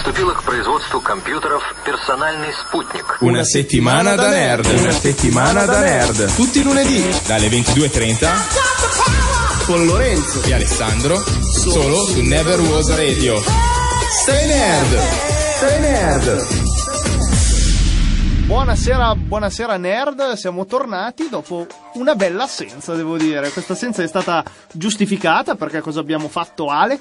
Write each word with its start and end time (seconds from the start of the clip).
приступила 0.00 0.34
к 0.34 0.42
производству 0.42 1.00
компьютеров 1.00 1.62
«Персональный 1.84 2.52
спутник». 2.52 3.16
Una 3.20 3.44
settimana 3.44 4.16
da 4.16 4.30
nerd. 4.30 4.66
Una 4.66 4.92
settimana 4.92 5.64
da 5.64 5.80
nerd. 5.80 6.34
Tutti 6.34 6.60
i 6.60 6.62
lunedì 6.62 7.04
dalle 7.26 7.48
22.30 7.48 8.74
con 9.66 9.84
Lorenzo 9.84 10.42
e 10.44 10.54
Alessandro 10.54 11.18
solo 11.18 12.04
su 12.04 12.22
Never 12.22 12.60
Was 12.60 12.94
Radio. 12.94 13.42
Stay 14.22 14.46
nerd. 14.46 15.00
Stay 15.56 15.80
nerd. 15.80 16.46
Buonasera, 18.46 19.16
buonasera 19.16 19.76
nerd, 19.76 20.34
siamo 20.34 20.66
tornati 20.66 21.26
dopo 21.28 21.66
una 21.94 22.14
bella 22.14 22.44
assenza, 22.44 22.94
devo 22.94 23.16
dire. 23.16 23.50
Questa 23.50 23.72
assenza 23.72 24.04
è 24.04 24.06
stata 24.06 24.44
giustificata 24.72 25.56
perché 25.56 25.80
cosa 25.80 25.98
abbiamo 25.98 26.28
fatto 26.28 26.68
Ale? 26.68 27.00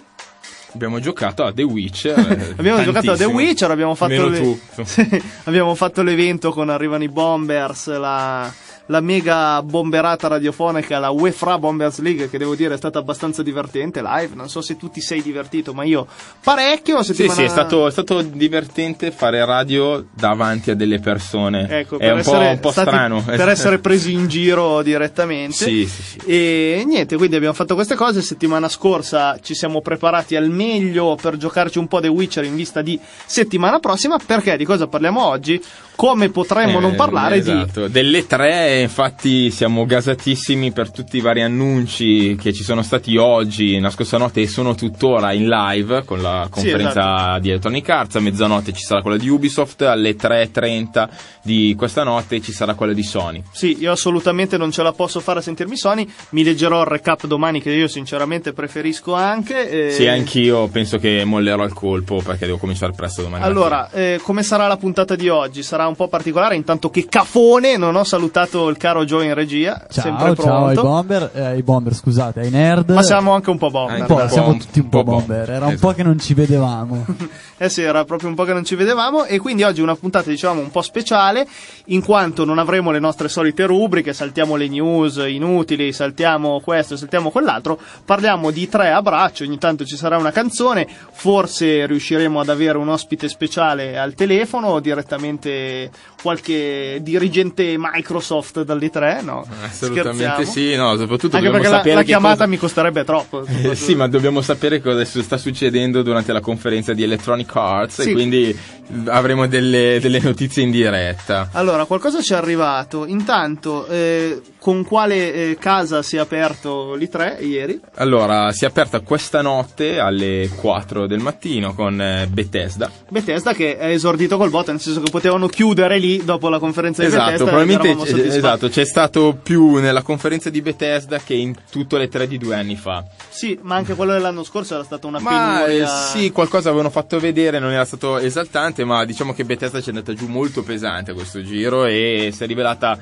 Abbiamo 0.73 1.01
giocato 1.01 1.45
a 1.45 1.53
The 1.53 1.63
Witcher. 1.63 2.55
abbiamo 2.57 2.83
giocato 2.83 3.13
a 3.13 3.17
The 3.17 3.25
Witcher, 3.25 3.71
abbiamo 3.71 3.95
fatto, 3.95 4.29
le... 4.29 4.59
sì, 4.85 5.23
abbiamo 5.45 5.75
fatto 5.75 6.03
l'evento 6.03 6.53
con 6.53 6.69
Arrivano 6.69 7.05
i 7.05 7.09
Bombers, 7.09 7.89
la 7.97 8.53
la 8.87 9.01
mega 9.01 9.63
bomberata 9.63 10.29
radiofonica, 10.29 10.99
la 10.99 11.11
UEFA 11.11 11.59
Bombers 11.59 12.01
League, 12.01 12.29
che 12.29 12.39
devo 12.39 12.55
dire 12.55 12.75
è 12.75 12.77
stata 12.77 12.99
abbastanza 12.99 13.43
divertente 13.43 14.03
live. 14.03 14.35
Non 14.35 14.49
so 14.49 14.61
se 14.61 14.77
tu 14.77 14.91
ti 14.91 15.01
sei 15.01 15.23
divertito, 15.23 15.73
ma 15.73 15.85
io 15.85 16.07
parecchio. 16.43 17.03
Settimana... 17.03 17.35
Sì, 17.35 17.41
sì, 17.41 17.47
è 17.47 17.49
stato, 17.49 17.87
è 17.87 17.91
stato, 17.91 18.23
divertente 18.23 19.11
fare 19.11 19.45
radio 19.45 20.07
davanti 20.13 20.71
a 20.71 20.75
delle 20.75 20.99
persone. 20.99 21.69
Ecco, 21.69 21.99
è 21.99 22.11
un 22.11 22.23
po', 22.23 22.39
un 22.39 22.59
po', 22.61 22.71
strano. 22.71 23.23
Per 23.23 23.49
essere 23.49 23.79
presi 23.79 24.13
in 24.13 24.27
giro 24.27 24.83
direttamente. 24.83 25.55
Sì, 25.55 25.87
sì, 25.87 26.03
sì. 26.03 26.19
E 26.27 26.83
niente, 26.87 27.17
quindi 27.17 27.37
abbiamo 27.37 27.55
fatto 27.55 27.75
queste 27.75 27.95
cose. 27.95 28.23
Settimana 28.23 28.69
scorsa 28.69 29.39
ci 29.41 29.55
siamo 29.55 29.81
preparati 29.81 30.37
al 30.37 30.51
meglio 30.51 31.17
per 31.21 31.37
giocarci 31.37 31.79
un 31.79 31.87
po' 31.87 32.01
The 32.01 32.09
Witcher 32.09 32.45
in 32.45 32.57
vista 32.57 32.83
di 32.83 32.99
settimana 33.27 33.79
prossima. 33.79 34.19
Perché 34.25 34.57
di 34.57 34.65
cosa 34.65 34.87
parliamo 34.87 35.25
oggi? 35.25 35.63
Come 35.95 36.31
potremmo 36.31 36.79
eh, 36.79 36.81
non 36.81 36.95
parlare 36.95 37.37
esatto. 37.37 37.87
di... 37.87 37.93
Delle 37.93 38.27
tre 38.27 38.80
infatti 38.81 39.51
siamo 39.51 39.85
gasatissimi 39.85 40.73
per 40.73 40.91
tutti 40.91 41.17
i 41.17 41.21
vari 41.21 41.43
annunci 41.43 42.37
che 42.37 42.53
ci 42.53 42.63
sono 42.63 42.83
stati 42.83 43.17
oggi, 43.17 43.79
la 43.79 43.91
scorsa 43.91 44.19
notte 44.19 44.41
e 44.41 44.47
sono 44.47 44.75
tuttora 44.75 45.33
in 45.33 45.49
live 45.49 46.05
con 46.05 46.21
la 46.21 46.47
conferenza 46.51 46.91
sì, 46.91 46.99
esatto. 46.99 47.41
di 47.41 47.49
Electronic 47.51 47.89
Arts, 47.89 48.15
a 48.17 48.21
mezzanotte 48.21 48.73
ci 48.73 48.83
sarà 48.83 49.03
quella 49.03 49.17
di 49.17 49.29
Ubisoft, 49.29 49.83
alle 49.83 50.17
3.30 50.17 51.09
di 51.43 51.75
questa 51.77 52.03
notte 52.05 52.41
ci 52.41 52.53
sarà 52.53 52.75
quella 52.75 52.93
di 52.93 53.03
Sony. 53.03 53.43
Sì, 53.51 53.79
io 53.81 53.93
assolutamente 53.93 54.57
non 54.57 54.71
ce 54.71 54.83
la 54.83 54.93
posso 54.93 55.21
fare 55.21 55.39
a 55.39 55.43
sentirmi 55.43 55.77
Sony, 55.77 56.09
mi 56.31 56.45
leggerò 56.45 56.83
il 56.83 56.87
recap 56.87 57.27
domani 57.27 57.61
che 57.61 57.71
io 57.71 57.89
sinceramente 57.89 58.53
preferisco 58.53 59.15
anche. 59.15 59.89
E... 59.89 59.91
Sì, 59.91 60.07
anch'io 60.07 60.69
penso 60.69 60.99
che 60.99 61.25
mollerò 61.25 61.65
il 61.65 61.73
colpo 61.73 62.21
perché 62.23 62.47
devo 62.47 62.59
cominciare 62.59 62.93
presto 62.93 63.23
domani. 63.23 63.45
Allora, 63.45 63.91
eh, 63.91 64.21
come 64.23 64.43
sarà 64.43 64.67
la 64.67 64.77
puntata 64.77 65.17
di 65.17 65.29
oggi? 65.29 65.63
Sarà 65.63 65.87
un 65.87 65.97
po' 65.97 66.09
particolare, 66.09 66.57
intanto 66.57 66.91
che 66.91 67.07
cafone, 67.09 67.77
non 67.77 67.97
ho 67.97 68.05
salutato 68.05 68.60
il 68.69 68.77
caro 68.77 69.05
Joe 69.05 69.25
in 69.25 69.35
regia, 69.35 69.87
ciao, 69.91 70.05
sempre 70.05 70.35
pronto. 70.35 70.43
Ciao 70.43 70.67
ai 70.67 70.75
bomber, 70.75 71.31
eh, 71.33 71.45
ai 71.45 71.63
bomber 71.63 71.95
scusate, 71.95 72.41
ai 72.41 72.51
nerd. 72.51 72.91
Ma 72.91 73.03
siamo 73.03 73.33
anche 73.33 73.51
un 73.51 73.59
po' 73.59 73.71
bomber. 73.71 74.01
Un 74.01 74.07
po', 74.07 74.29
siamo 74.29 74.57
tutti 74.57 74.81
un, 74.81 74.89
po', 74.89 75.03
bomber, 75.03 75.49
era 75.49 75.53
esatto. 75.57 75.71
un 75.71 75.79
po' 75.79 75.93
che 75.93 76.03
non 76.03 76.19
ci 76.19 76.35
vedevamo. 76.35 77.07
eh 77.57 77.69
sì, 77.69 77.83
era 77.83 78.05
proprio 78.05 78.29
un 78.29 78.35
po' 78.35 78.45
che 78.45 78.53
non 78.53 78.65
ci 78.65 78.75
vedevamo 78.75 79.25
e 79.25 79.39
quindi 79.39 79.63
oggi 79.63 79.81
una 79.81 79.97
puntata 79.97 80.29
diciamo 80.29 80.61
un 80.61 80.71
po' 80.71 80.83
speciale 80.83 81.47
in 81.87 82.03
quanto 82.05 82.45
non 82.45 82.59
avremo 82.59 82.91
le 82.91 82.99
nostre 82.99 83.29
solite 83.29 83.65
rubriche, 83.65 84.13
saltiamo 84.13 84.57
le 84.57 84.69
news 84.69 85.23
inutili, 85.27 85.93
saltiamo 85.93 86.61
questo, 86.61 86.97
saltiamo 86.97 87.31
quell'altro, 87.31 87.79
parliamo 88.05 88.51
di 88.51 88.69
tre 88.69 88.91
a 88.91 89.03
braccio, 89.03 89.45
ogni 89.45 89.59
tanto 89.59 89.85
ci 89.85 89.97
sarà 89.97 90.17
una 90.17 90.31
canzone, 90.31 90.87
forse 91.13 91.87
riusciremo 91.87 92.41
ad 92.41 92.49
avere 92.49 92.79
un 92.79 92.89
ospite 92.89 93.29
speciale 93.29 93.99
al 93.99 94.15
telefono 94.15 94.69
o 94.69 94.81
direttamente 94.81 95.91
qualche 96.21 96.99
dirigente 97.03 97.77
Microsoft 97.79 98.50
dall'E3, 98.53 99.25
no? 99.25 99.47
Assolutamente 99.63 100.45
sì, 100.45 100.75
no, 100.75 100.97
soprattutto 100.97 101.37
Anche 101.37 101.51
perché 101.51 101.69
la, 101.69 101.83
la 101.95 102.03
chiamata 102.03 102.35
cosa... 102.35 102.47
mi 102.47 102.57
costerebbe 102.57 103.05
troppo. 103.05 103.45
Eh, 103.47 103.75
sì, 103.75 103.95
ma 103.95 104.09
dobbiamo 104.09 104.41
sapere 104.43 104.81
cosa 104.81 105.05
sta 105.05 105.37
succedendo 105.37 106.03
durante 106.03 106.33
la 106.33 106.41
conferenza 106.41 106.93
di 106.93 107.03
Electronic 107.03 107.55
Arts 107.55 108.03
sì. 108.03 108.11
e 108.11 108.13
quindi 108.13 108.59
avremo 109.07 109.47
delle, 109.47 109.99
delle, 110.01 110.21
notizie 110.21 110.63
in 110.63 110.71
diretta. 110.71 111.51
Allora, 111.53 111.85
qualcosa 111.85 112.21
ci 112.21 112.33
è 112.33 112.37
arrivato. 112.37 113.07
Intanto, 113.07 113.87
eh, 113.87 114.41
con 114.59 114.85
quale 114.85 115.33
eh, 115.33 115.57
casa 115.59 116.03
si 116.03 116.17
è 116.17 116.19
aperto 116.19 116.95
l'I3 116.95 117.45
ieri? 117.45 117.81
Allora, 117.97 118.53
si 118.53 118.65
è 118.65 118.69
aperta 118.69 119.01
questa 119.01 119.43
notte 119.43 119.99
alle 119.99 120.51
4 120.55 121.07
del 121.07 121.21
mattino 121.21 121.75
con 121.75 122.01
eh, 122.01 122.27
Bethesda. 122.29 122.91
Bethesda 123.09 123.53
che 123.55 123.79
è 123.79 123.87
esordito 123.87 124.37
col 124.37 124.51
voto, 124.51 124.71
nel 124.71 124.81
senso 124.81 125.01
che 125.01 125.11
potevano 125.11 125.47
chiudere 125.49 125.99
lì 125.99 126.25
dopo 126.25 126.49
la 126.49 126.59
conferenza 126.59 127.03
esatto, 127.03 127.25
di 127.25 127.31
Bethesda. 127.31 127.51
Probabilmente 127.51 128.13
c- 128.13 128.35
esatto, 128.37 128.69
c'è 128.69 128.85
stato 128.85 129.39
più 129.43 129.77
nella 129.77 130.03
conferenza 130.03 130.51
di 130.51 130.61
Bethesda 130.61 131.19
che 131.19 131.35
in 131.35 131.55
tutte 131.71 131.97
le 131.97 132.09
tre 132.09 132.27
di 132.27 132.39
due 132.39 132.55
anni 132.55 132.77
fa. 132.77 133.05
Sì, 133.29 133.59
ma 133.63 133.77
anche 133.77 133.95
quello 133.95 134.13
dell'anno 134.13 134.45
scorso 134.45 134.75
era 134.75 134.85
stata 134.85 135.07
una 135.07 135.21
ma, 135.21 135.63
penuria. 135.65 135.85
Eh, 135.85 135.87
sì, 135.87 136.31
qualcosa 136.31 136.69
avevano 136.69 136.91
fatto 136.91 137.19
vedere, 137.19 137.59
non 137.59 137.73
era 137.73 137.85
stato 137.85 138.19
esaltante, 138.19 138.80
ma 138.85 139.05
diciamo 139.05 139.33
che 139.33 139.45
Bethesda 139.45 139.81
ci 139.81 139.91
è 139.91 139.93
andata 139.93 140.15
giù 140.15 140.27
molto 140.27 140.63
pesante 140.63 141.11
a 141.11 141.15
questo 141.15 141.43
giro 141.43 141.85
e 141.85 142.31
si 142.33 142.45
è 142.45 142.47
rivelata 142.47 142.99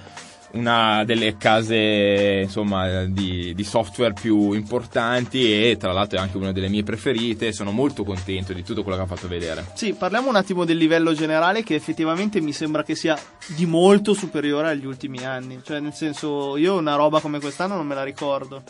una 0.51 1.05
delle 1.05 1.37
case 1.37 2.41
insomma, 2.45 3.05
di, 3.05 3.53
di, 3.55 3.65
software 3.65 4.15
più 4.15 4.53
importanti 4.53 5.69
e 5.69 5.77
tra 5.77 5.93
l'altro 5.93 6.19
è 6.19 6.21
anche 6.21 6.37
una 6.37 6.53
delle 6.53 6.69
mie 6.69 6.83
preferite. 6.85 7.53
Sono 7.53 7.71
molto 7.71 8.05
contento 8.05 8.53
di 8.53 8.63
tutto 8.63 8.83
quello 8.83 8.97
che 8.97 9.05
ha 9.05 9.07
fatto 9.07 9.29
vedere. 9.29 9.67
Sì, 9.75 9.93
parliamo 9.93 10.29
un 10.29 10.37
attimo 10.37 10.65
del 10.65 10.77
livello 10.77 11.13
generale 11.13 11.63
che 11.63 11.75
effettivamente 11.75 12.41
mi 12.41 12.53
sembra 12.53 12.83
che 12.83 12.95
sia 12.95 13.19
di 13.49 13.67
molto 13.67 14.15
superiore 14.15 14.69
agli 14.69 14.87
ultimi 14.87 15.25
anni. 15.25 15.61
Cioè, 15.63 15.81
nel 15.81 15.95
senso, 15.95 16.57
io 16.57 16.77
una 16.77 16.95
roba 16.95 17.21
come 17.21 17.41
quest'anno 17.41 17.75
non 17.75 17.87
me 17.87 17.95
la 17.95 18.05
ricordo. 18.05 18.63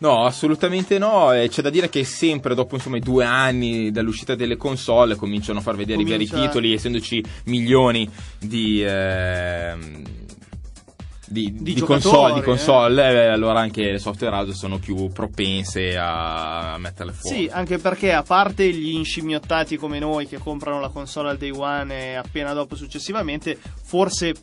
No, 0.00 0.24
assolutamente 0.24 0.98
no. 0.98 1.30
C'è 1.48 1.62
da 1.62 1.70
dire 1.70 1.88
che 1.88 2.04
sempre 2.04 2.54
dopo 2.54 2.74
insomma, 2.74 2.96
i 2.96 3.00
due 3.00 3.24
anni 3.24 3.90
dall'uscita 3.90 4.34
delle 4.34 4.56
console 4.56 5.14
cominciano 5.14 5.58
a 5.58 5.62
far 5.62 5.76
vedere 5.76 6.02
Comincia... 6.02 6.14
i 6.14 6.28
veri 6.28 6.46
titoli, 6.46 6.72
essendoci 6.74 7.24
milioni 7.44 8.08
di. 8.38 8.82
Eh, 8.82 10.18
di, 11.30 11.52
di, 11.60 11.74
di 11.74 11.80
console, 11.80 12.34
di 12.34 12.42
console 12.42 13.26
eh? 13.26 13.26
allora 13.28 13.60
anche 13.60 13.92
le 13.92 14.00
software 14.00 14.34
house 14.34 14.52
sono 14.52 14.78
più 14.78 15.10
propense 15.10 15.96
a 15.96 16.76
metterle 16.76 17.12
fuori. 17.12 17.36
Sì, 17.36 17.48
anche 17.52 17.78
perché 17.78 18.12
a 18.12 18.24
parte 18.24 18.68
gli 18.72 18.94
inscimmiottati 18.96 19.76
come 19.76 20.00
noi 20.00 20.26
che 20.26 20.38
comprano 20.38 20.80
la 20.80 20.88
console 20.88 21.30
al 21.30 21.38
day 21.38 21.50
one 21.50 22.10
e 22.10 22.14
appena 22.14 22.52
dopo 22.52 22.74
successivamente, 22.74 23.56
forse 23.80 24.34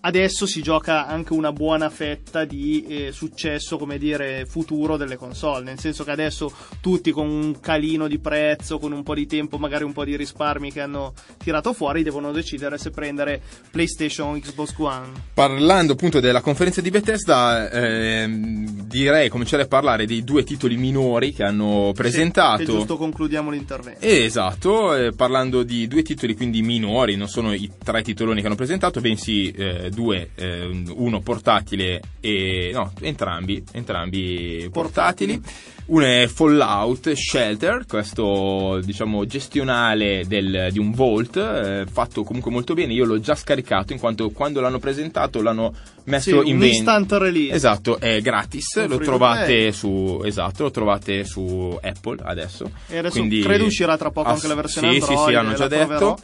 adesso 0.00 0.46
si 0.46 0.62
gioca 0.62 1.06
anche 1.06 1.32
una 1.32 1.52
buona 1.52 1.90
fetta 1.90 2.44
di 2.44 2.84
eh, 2.86 3.12
successo, 3.12 3.76
come 3.76 3.98
dire, 3.98 4.46
futuro 4.46 4.96
delle 4.96 5.16
console, 5.16 5.64
nel 5.64 5.78
senso 5.78 6.04
che 6.04 6.10
adesso 6.10 6.52
tutti 6.80 7.10
con 7.10 7.28
un 7.28 7.60
calino 7.60 8.08
di 8.08 8.18
prezzo, 8.18 8.78
con 8.78 8.92
un 8.92 9.02
po' 9.02 9.14
di 9.14 9.26
tempo, 9.26 9.58
magari 9.58 9.84
un 9.84 9.92
po' 9.92 10.04
di 10.04 10.16
risparmi 10.16 10.72
che 10.72 10.80
hanno 10.80 11.12
tirato 11.38 11.72
fuori, 11.72 12.02
devono 12.02 12.32
decidere 12.32 12.78
se 12.78 12.90
prendere 12.90 13.40
PlayStation 13.70 14.34
o 14.34 14.38
Xbox 14.38 14.74
One. 14.78 15.08
Parlando 15.34 15.92
appunto 15.92 16.20
della 16.20 16.40
conferenza 16.40 16.80
di 16.80 16.90
Bethesda, 16.90 17.70
eh, 17.70 18.26
direi 18.28 19.28
cominciare 19.28 19.64
a 19.64 19.66
parlare 19.66 20.06
dei 20.06 20.24
due 20.24 20.44
titoli 20.44 20.76
minori 20.76 21.32
che 21.32 21.42
hanno 21.42 21.92
presentato. 21.94 22.64
Sì, 22.64 22.70
giusto 22.70 22.96
concludiamo 22.96 23.50
l'intervento. 23.50 24.00
Eh, 24.00 24.24
esatto, 24.24 24.94
eh, 24.94 25.12
parlando 25.12 25.62
di 25.62 25.86
due 25.86 26.02
titoli 26.02 26.34
quindi 26.34 26.62
minori, 26.62 27.16
non 27.16 27.28
sono 27.28 27.52
i 27.52 27.70
tre 27.82 28.02
titoloni 28.02 28.40
che 28.40 28.46
hanno 28.46 28.56
presentato, 28.56 29.00
bensì 29.00 29.50
eh, 29.50 29.89
due, 29.90 30.30
eh, 30.34 30.84
uno 30.94 31.20
portatile 31.20 32.00
e 32.20 32.70
no, 32.72 32.92
entrambi, 33.00 33.62
entrambi 33.72 34.68
portatili. 34.72 35.40
Uno 35.86 36.04
è 36.04 36.28
Fallout 36.28 37.12
Shelter, 37.14 37.84
questo 37.84 38.80
diciamo 38.84 39.24
gestionale 39.26 40.24
del, 40.24 40.68
di 40.70 40.78
un 40.78 40.92
vault, 40.92 41.36
eh, 41.36 41.84
fatto 41.90 42.22
comunque 42.22 42.52
molto 42.52 42.74
bene. 42.74 42.92
Io 42.92 43.04
l'ho 43.04 43.18
già 43.18 43.34
scaricato 43.34 43.92
in 43.92 43.98
quanto 43.98 44.30
quando 44.30 44.60
l'hanno 44.60 44.78
presentato 44.78 45.42
l'hanno 45.42 45.74
messo 46.04 46.42
sì, 46.42 46.48
in 46.48 46.58
vendita. 46.58 46.76
instant 46.76 47.12
release. 47.12 47.54
Esatto, 47.54 47.98
è 47.98 48.20
gratis, 48.20 48.86
lo 48.86 48.98
trovate, 48.98 49.72
su, 49.72 50.22
esatto, 50.24 50.62
lo 50.62 50.70
trovate 50.70 51.24
su 51.24 51.76
Apple 51.82 52.18
adesso. 52.22 52.70
E 52.86 52.98
adesso 52.98 53.18
Quindi, 53.18 53.40
credo 53.40 53.64
uscirà 53.64 53.96
tra 53.96 54.12
poco 54.12 54.28
ass- 54.28 54.36
anche 54.36 54.46
la 54.46 54.54
versione 54.54 54.92
sì, 54.92 54.98
Android. 55.00 55.18
Sì, 55.18 55.24
sì, 55.26 55.34
hanno 55.34 55.54
già 55.54 55.66
detto. 55.66 55.86
Proverò 55.86 56.16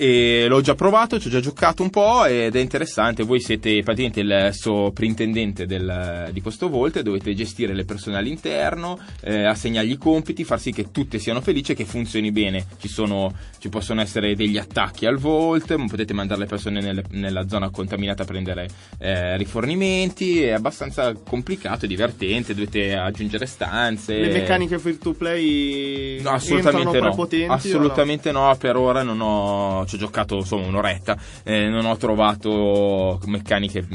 e 0.00 0.46
l'ho 0.48 0.62
già 0.62 0.74
provato, 0.74 1.20
ci 1.20 1.26
ho 1.26 1.30
già 1.30 1.40
giocato 1.40 1.82
un 1.82 1.90
po' 1.90 2.24
ed 2.24 2.56
è 2.56 2.58
interessante. 2.58 3.22
Voi 3.22 3.38
siete 3.38 3.82
praticamente 3.82 4.20
il 4.20 4.48
soprintendente 4.54 5.66
del, 5.66 6.30
di 6.32 6.40
questo 6.40 6.70
Vault, 6.70 7.02
dovete 7.02 7.34
gestire 7.34 7.74
le 7.74 7.84
persone 7.84 8.16
all'interno, 8.16 8.98
eh, 9.20 9.44
assegnargli 9.44 9.90
i 9.90 9.98
compiti, 9.98 10.42
far 10.42 10.58
sì 10.58 10.72
che 10.72 10.90
tutte 10.90 11.18
siano 11.18 11.42
felici 11.42 11.72
e 11.72 11.74
che 11.74 11.84
funzioni 11.84 12.32
bene. 12.32 12.64
Ci, 12.78 12.88
sono, 12.88 13.30
ci 13.58 13.68
possono 13.68 14.00
essere 14.00 14.34
degli 14.34 14.56
attacchi 14.56 15.04
al 15.04 15.18
Vault, 15.18 15.74
potete 15.86 16.14
mandare 16.14 16.40
le 16.40 16.46
persone 16.46 16.80
nelle, 16.80 17.04
nella 17.10 17.46
zona 17.46 17.68
contaminata 17.68 18.22
a 18.22 18.26
prendere 18.26 18.68
eh, 18.98 19.36
rifornimenti, 19.36 20.40
è 20.40 20.52
abbastanza 20.52 21.12
complicato 21.12 21.84
e 21.84 21.88
divertente, 21.88 22.54
dovete 22.54 22.96
aggiungere 22.96 23.44
stanze. 23.44 24.16
Le 24.16 24.32
meccaniche 24.32 24.78
free 24.78 24.96
to 24.96 25.12
play 25.12 26.22
no, 26.22 26.30
assolutamente 26.30 27.00
no. 27.00 27.06
prepotenti? 27.08 27.52
Assolutamente 27.52 28.32
no? 28.32 28.46
no, 28.46 28.56
per 28.56 28.76
ora 28.76 29.02
non 29.02 29.20
ho 29.20 29.88
ci 29.90 29.96
ho 29.96 29.98
giocato 29.98 30.36
insomma 30.36 30.66
un'oretta, 30.66 31.18
eh, 31.42 31.68
non 31.68 31.84
ho 31.84 31.96
trovato 31.96 33.20
meccaniche 33.26 33.86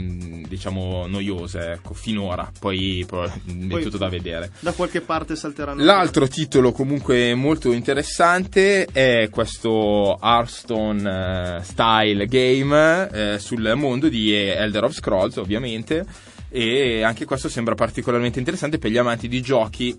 diciamo 0.47 1.07
noiose, 1.07 1.71
ecco, 1.71 1.93
finora, 1.93 2.51
poi, 2.59 3.05
poi 3.07 3.27
è 3.27 3.81
tutto 3.81 3.97
da 3.97 4.09
vedere. 4.09 4.51
Da 4.59 4.73
qualche 4.73 5.01
parte 5.01 5.35
salteranno. 5.35 5.83
L'altro 5.83 6.27
titolo 6.27 6.71
comunque 6.71 7.33
molto 7.33 7.71
interessante 7.71 8.85
è 8.85 9.29
questo 9.31 10.19
Hearthstone 10.21 11.59
uh, 11.59 11.63
style 11.63 12.25
game 12.25 13.09
eh, 13.11 13.39
sul 13.39 13.73
mondo 13.75 14.09
di 14.09 14.33
Elder 14.33 14.83
of 14.83 14.93
Scrolls, 14.93 15.37
ovviamente, 15.37 16.05
e 16.49 17.03
anche 17.03 17.25
questo 17.25 17.49
sembra 17.49 17.75
particolarmente 17.75 18.39
interessante 18.39 18.77
per 18.77 18.91
gli 18.91 18.97
amanti 18.97 19.27
di 19.27 19.41
giochi 19.41 19.97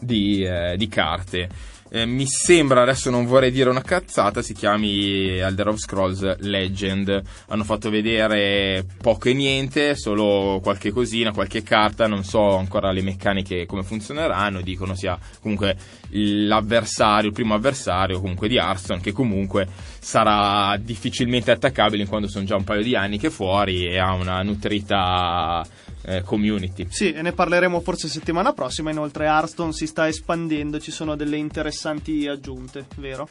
di, 0.00 0.42
eh, 0.42 0.74
di 0.76 0.88
carte 0.88 1.48
eh, 1.90 2.04
mi 2.04 2.26
sembra, 2.26 2.82
adesso 2.82 3.10
non 3.10 3.24
vorrei 3.24 3.50
dire 3.50 3.70
una 3.70 3.82
cazzata, 3.82 4.42
si 4.42 4.52
chiami 4.52 5.38
Elder 5.38 5.68
of 5.68 5.78
Scrolls 5.78 6.38
Legend. 6.40 7.22
Hanno 7.48 7.64
fatto 7.64 7.88
vedere 7.90 8.84
poco 9.00 9.28
e 9.28 9.34
niente, 9.34 9.96
solo 9.96 10.60
qualche 10.62 10.90
cosina, 10.90 11.32
qualche 11.32 11.62
carta, 11.62 12.06
non 12.06 12.24
so 12.24 12.56
ancora 12.56 12.92
le 12.92 13.02
meccaniche 13.02 13.66
come 13.66 13.82
funzioneranno, 13.82 14.60
dicono 14.60 14.94
sia 14.94 15.18
comunque 15.40 15.76
l'avversario, 16.10 17.28
il 17.28 17.34
primo 17.34 17.54
avversario 17.54 18.20
comunque 18.20 18.48
di 18.48 18.56
Hearthstone, 18.56 19.00
che 19.00 19.12
comunque 19.12 19.66
sarà 19.98 20.76
difficilmente 20.76 21.50
attaccabile 21.50 22.02
in 22.02 22.08
quanto 22.08 22.28
sono 22.28 22.44
già 22.44 22.56
un 22.56 22.64
paio 22.64 22.82
di 22.82 22.94
anni 22.96 23.18
che 23.18 23.30
fuori 23.30 23.86
e 23.86 23.98
ha 23.98 24.12
una 24.12 24.42
nutrita 24.42 25.66
eh, 26.02 26.22
community. 26.22 26.86
Sì, 26.90 27.12
e 27.12 27.22
ne 27.22 27.32
parleremo 27.32 27.80
forse 27.80 28.08
settimana 28.08 28.52
prossima. 28.52 28.90
Inoltre, 28.90 29.26
Hearthstone 29.26 29.72
si 29.72 29.86
sta 29.86 30.08
espandendo, 30.08 30.78
ci 30.78 30.90
sono 30.90 31.16
delle 31.16 31.36
interessanti 31.36 32.26
aggiunte, 32.26 32.86
vero? 32.96 33.28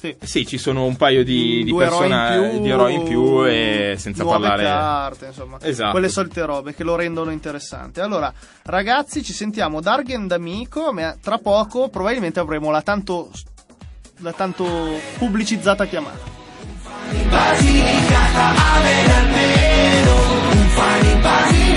Sì. 0.00 0.14
sì, 0.22 0.46
ci 0.46 0.58
sono 0.58 0.84
un 0.84 0.94
paio 0.94 1.24
di, 1.24 1.64
di, 1.64 1.74
persona- 1.74 2.38
di 2.38 2.68
eroi 2.68 2.94
in 2.94 3.02
più 3.02 3.44
e 3.44 3.96
senza 3.98 4.24
parlare 4.24 4.62
carte, 4.62 5.26
insomma, 5.26 5.58
esatto. 5.60 5.90
quelle 5.90 6.08
solite 6.08 6.44
robe 6.44 6.72
che 6.72 6.84
lo 6.84 6.94
rendono 6.94 7.32
interessante. 7.32 8.00
Allora, 8.00 8.32
ragazzi, 8.62 9.24
ci 9.24 9.32
sentiamo 9.32 9.80
Dargen 9.80 10.28
d'amico, 10.28 10.92
ma 10.92 11.16
tra 11.20 11.38
poco 11.38 11.88
probabilmente 11.88 12.38
avremo 12.38 12.70
la 12.70 12.80
tanto, 12.80 13.32
la 14.18 14.32
tanto 14.32 14.64
pubblicizzata 15.18 15.86
chiamata. 15.86 16.20
Basilicata, 17.28 18.54
avere 18.76 19.12
almeno 19.12 20.12
un 20.52 20.68
fan 20.68 21.06
in 21.06 21.20
Basilicata, 21.20 21.67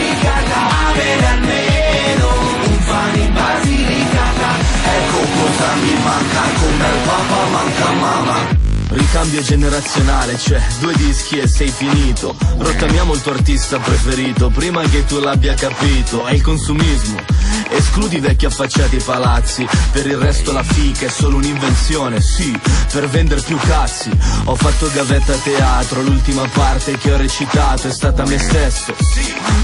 avere 0.92 1.26
almeno 1.26 2.28
un 2.68 2.80
fan 2.80 3.20
in 3.20 3.34
Basilicata. 3.34 4.50
Ecco 4.98 5.20
cosa 5.38 5.74
mi 5.82 5.94
manca, 6.04 6.42
come 6.60 6.88
il 6.88 7.00
papà 7.06 7.50
manca 7.50 7.92
mamma. 7.92 8.71
Ricambio 8.92 9.42
generazionale, 9.42 10.38
cioè 10.38 10.62
due 10.80 10.94
dischi 10.96 11.40
e 11.40 11.48
sei 11.48 11.70
finito. 11.70 12.36
Rottamiamo 12.58 13.14
il 13.14 13.22
tuo 13.22 13.32
artista 13.32 13.80
preferito 13.80 14.50
Prima 14.50 14.82
che 14.84 15.06
tu 15.06 15.20
l'abbia 15.20 15.54
capito. 15.54 16.26
È 16.26 16.34
il 16.34 16.42
consumismo. 16.42 17.20
Escludi 17.70 18.20
vecchi 18.20 18.46
affacciati 18.46 18.98
palazzi. 18.98 19.66
Per 19.94 20.06
il 20.06 20.18
resto 20.18 20.52
la 20.52 20.64
fica 20.64 21.06
è 21.06 21.10
solo 21.10 21.38
un'invenzione 21.38 22.20
Sì, 22.20 22.58
per 22.92 23.08
vendere 23.08 23.40
più 23.42 23.58
cazzi. 23.58 24.10
Ho 24.46 24.56
fatto 24.56 24.90
gavetta 24.94 25.34
a 25.34 25.38
teatro 25.38 26.02
L'ultima 26.02 26.48
parte 26.52 26.98
che 26.98 27.14
ho 27.14 27.18
recitato 27.18 27.88
è 27.88 27.92
stata 27.92 28.26
me 28.26 28.38
stesso 28.38 28.94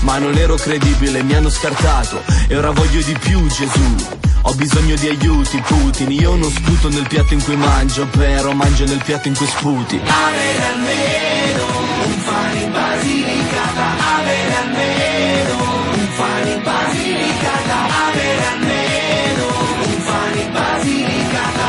Ma 0.01 0.19
non 0.19 0.37
ero 0.37 0.55
credibile, 0.55 1.21
mi 1.23 1.33
hanno 1.33 1.49
scartato. 1.49 2.21
E 2.47 2.55
ora 2.55 2.71
voglio 2.71 3.01
di 3.01 3.15
più 3.19 3.45
Gesù 3.47 4.25
ho 4.41 4.53
bisogno 4.53 4.95
di 4.95 5.07
aiuti, 5.07 5.61
Putin. 5.65 6.11
Io 6.11 6.35
non 6.35 6.49
sputo 6.49 6.89
nel 6.89 7.07
piatto 7.07 7.33
in 7.33 7.43
cui 7.43 7.55
mangio 7.55 8.07
Però 8.07 8.51
mangio 8.53 8.85
nel 8.85 9.01
piatto 9.03 9.27
in 9.27 9.35
cui 9.35 9.47
sputi. 9.47 9.99
Avere 10.03 10.63
almeno 10.73 11.65
un 12.05 12.19
fan 12.19 12.57
in 12.57 12.71
Basilicata 12.71 13.85
Avere 14.19 14.55
almeno 14.55 15.55
un 15.93 16.07
fan 16.15 16.47
in 16.47 16.63
Basilicata 16.63 17.77
Avere 18.07 18.45
almeno 18.47 19.45
un 19.83 20.01
fan 20.01 20.37
in 20.37 20.51
Basilicata 20.51 21.67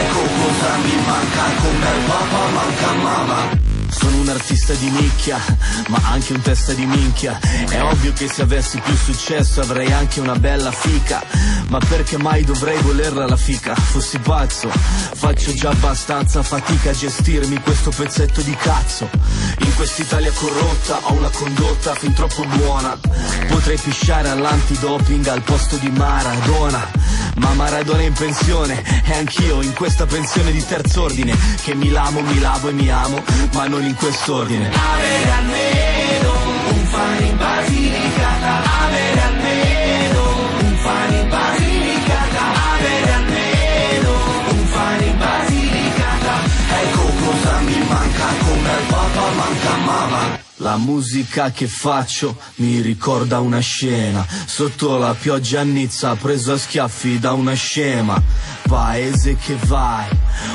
Ecco 0.00 0.20
cosa 0.20 0.76
mi 0.84 1.02
manca 1.04 1.42
Come 1.60 1.86
il 1.96 2.04
papà 2.06 2.48
manca 2.54 2.92
mamma 2.92 3.59
artista 4.40 4.72
di 4.72 4.88
nicchia, 4.88 5.38
ma 5.88 6.00
anche 6.04 6.32
un 6.32 6.40
testa 6.40 6.72
di 6.72 6.86
minchia. 6.86 7.38
È 7.68 7.82
ovvio 7.82 8.14
che 8.14 8.26
se 8.26 8.42
avessi 8.42 8.80
più 8.80 8.96
successo 8.96 9.60
avrei 9.60 9.92
anche 9.92 10.18
una 10.18 10.34
bella 10.34 10.72
fica. 10.72 11.22
Ma 11.68 11.78
perché 11.78 12.16
mai 12.16 12.42
dovrei 12.42 12.80
volerla 12.80 13.26
la 13.26 13.36
fica? 13.36 13.74
Fossi 13.74 14.18
pazzo, 14.18 14.70
faccio 14.70 15.52
già 15.52 15.70
abbastanza 15.70 16.42
fatica 16.42 16.90
a 16.90 16.94
gestirmi 16.94 17.60
questo 17.60 17.90
pezzetto 17.90 18.40
di 18.40 18.56
cazzo. 18.56 19.08
In 19.58 19.74
quest'Italia 19.76 20.32
corrotta 20.32 20.98
ho 21.02 21.12
una 21.12 21.28
condotta 21.28 21.94
fin 21.94 22.14
troppo 22.14 22.44
buona. 22.44 22.98
Potrei 23.48 23.76
pisciare 23.76 24.30
all'antidoping 24.30 25.26
al 25.26 25.42
posto 25.42 25.76
di 25.76 25.90
Maradona. 25.90 27.18
Ma 27.36 27.52
Maradona 27.54 28.00
è 28.00 28.06
in 28.06 28.12
pensione 28.12 28.82
e 29.04 29.12
anch'io 29.14 29.62
in 29.62 29.72
questa 29.74 30.06
pensione 30.06 30.50
di 30.50 30.64
terzo 30.66 31.02
ordine. 31.02 31.36
Che 31.62 31.74
mi 31.74 31.90
lamo, 31.90 32.20
mi 32.20 32.38
lavo 32.40 32.68
e 32.68 32.72
mi 32.72 32.90
amo, 32.90 33.22
ma 33.52 33.66
non 33.68 33.84
in 33.84 33.94
quest'ordine. 34.30 34.70
Avere 34.70 35.30
almeno 35.30 36.32
un 36.70 36.84
fan 36.86 37.24
in 37.24 37.36
Basilicata, 37.36 38.62
avere 38.84 39.20
almeno 39.20 40.22
un 40.60 40.76
fan 40.76 41.14
in 41.14 41.28
Basilicata, 41.28 42.42
avere 42.74 43.12
almeno 43.12 44.10
un 44.50 44.66
fan 44.66 45.02
in 45.02 45.18
Basilicata. 45.18 46.34
Ecco 46.82 47.02
cosa 47.24 47.58
mi 47.60 47.84
manca, 47.88 48.26
come 48.44 48.70
al 48.70 48.82
papà 48.86 49.30
manca 49.34 49.76
mamma. 49.84 50.49
La 50.60 50.76
musica 50.76 51.50
che 51.52 51.66
faccio 51.66 52.36
mi 52.56 52.80
ricorda 52.82 53.40
una 53.40 53.60
scena. 53.60 54.26
Sotto 54.44 54.98
la 54.98 55.14
pioggia 55.18 55.60
a 55.60 55.64
Nizza 55.64 56.14
preso 56.16 56.52
a 56.52 56.58
schiaffi 56.58 57.18
da 57.18 57.32
una 57.32 57.54
scema. 57.54 58.22
Paese 58.68 59.36
che 59.36 59.56
vai, 59.64 60.06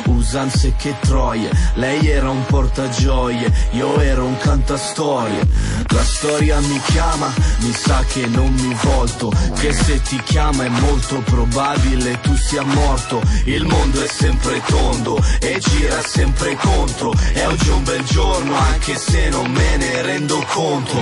usanze 0.05 0.75
che 0.77 0.95
troie. 0.99 1.49
Lei 1.73 2.07
era 2.07 2.29
un 2.29 2.45
portagioie, 2.45 3.51
io 3.71 3.99
ero 3.99 4.25
un 4.25 4.37
cantastorie. 4.37 5.47
La 5.87 6.03
storia 6.03 6.59
mi 6.59 6.79
chiama, 6.85 7.33
mi 7.61 7.73
sa 7.73 8.03
che 8.07 8.27
non 8.27 8.53
mi 8.53 8.75
volto. 8.83 9.33
Che 9.55 9.73
se 9.73 10.01
ti 10.03 10.21
chiama 10.23 10.65
è 10.65 10.69
molto 10.69 11.19
probabile 11.21 12.19
tu 12.21 12.35
sia 12.37 12.63
morto. 12.63 13.23
Il 13.45 13.65
mondo 13.65 14.03
è 14.03 14.07
sempre 14.07 14.61
tondo 14.67 15.19
e 15.39 15.59
gira 15.59 15.99
sempre 16.05 16.55
contro. 16.57 17.11
E 17.33 17.43
oggi 17.45 17.69
è 17.69 17.73
un 17.73 17.83
bel 17.83 18.03
giorno 18.03 18.55
anche 18.55 18.95
se 18.95 19.29
non 19.29 19.49
me 19.49 19.77
ne 19.77 19.94
rendo 20.01 20.43
conto. 20.47 20.97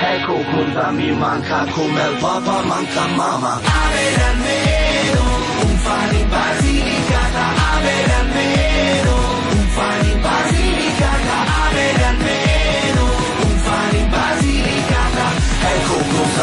Ecco 0.00 0.42
cosa 0.50 0.90
mi 0.90 1.10
manca 1.12 1.64
come 1.70 2.02
al 2.02 2.14
papa 2.18 2.62
manca 2.62 3.06
mamma 3.08 3.54
Avere 3.54 4.22
almeno 4.24 5.20
un 5.62 5.76
fan 5.76 6.14
in 6.14 6.28
Basilicata 6.28 7.44
Avere 7.74 8.12
almeno 8.12 9.17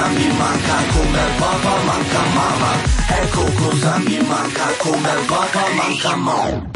mi 0.10 0.28
manca 0.38 0.78
come 0.94 1.20
al 1.20 1.32
papa 1.38 1.74
manca 1.84 2.22
mamma 2.34 2.72
Ecco 3.22 3.44
cosa 3.56 3.98
mi 3.98 4.18
manca 4.28 4.68
come 4.78 5.10
al 5.10 5.26
papa 5.26 5.64
manca 5.76 6.16
mamma 6.16 6.74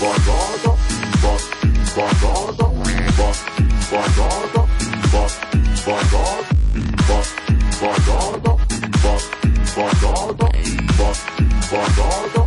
Badada, 0.00 0.72
badada, 11.66 12.46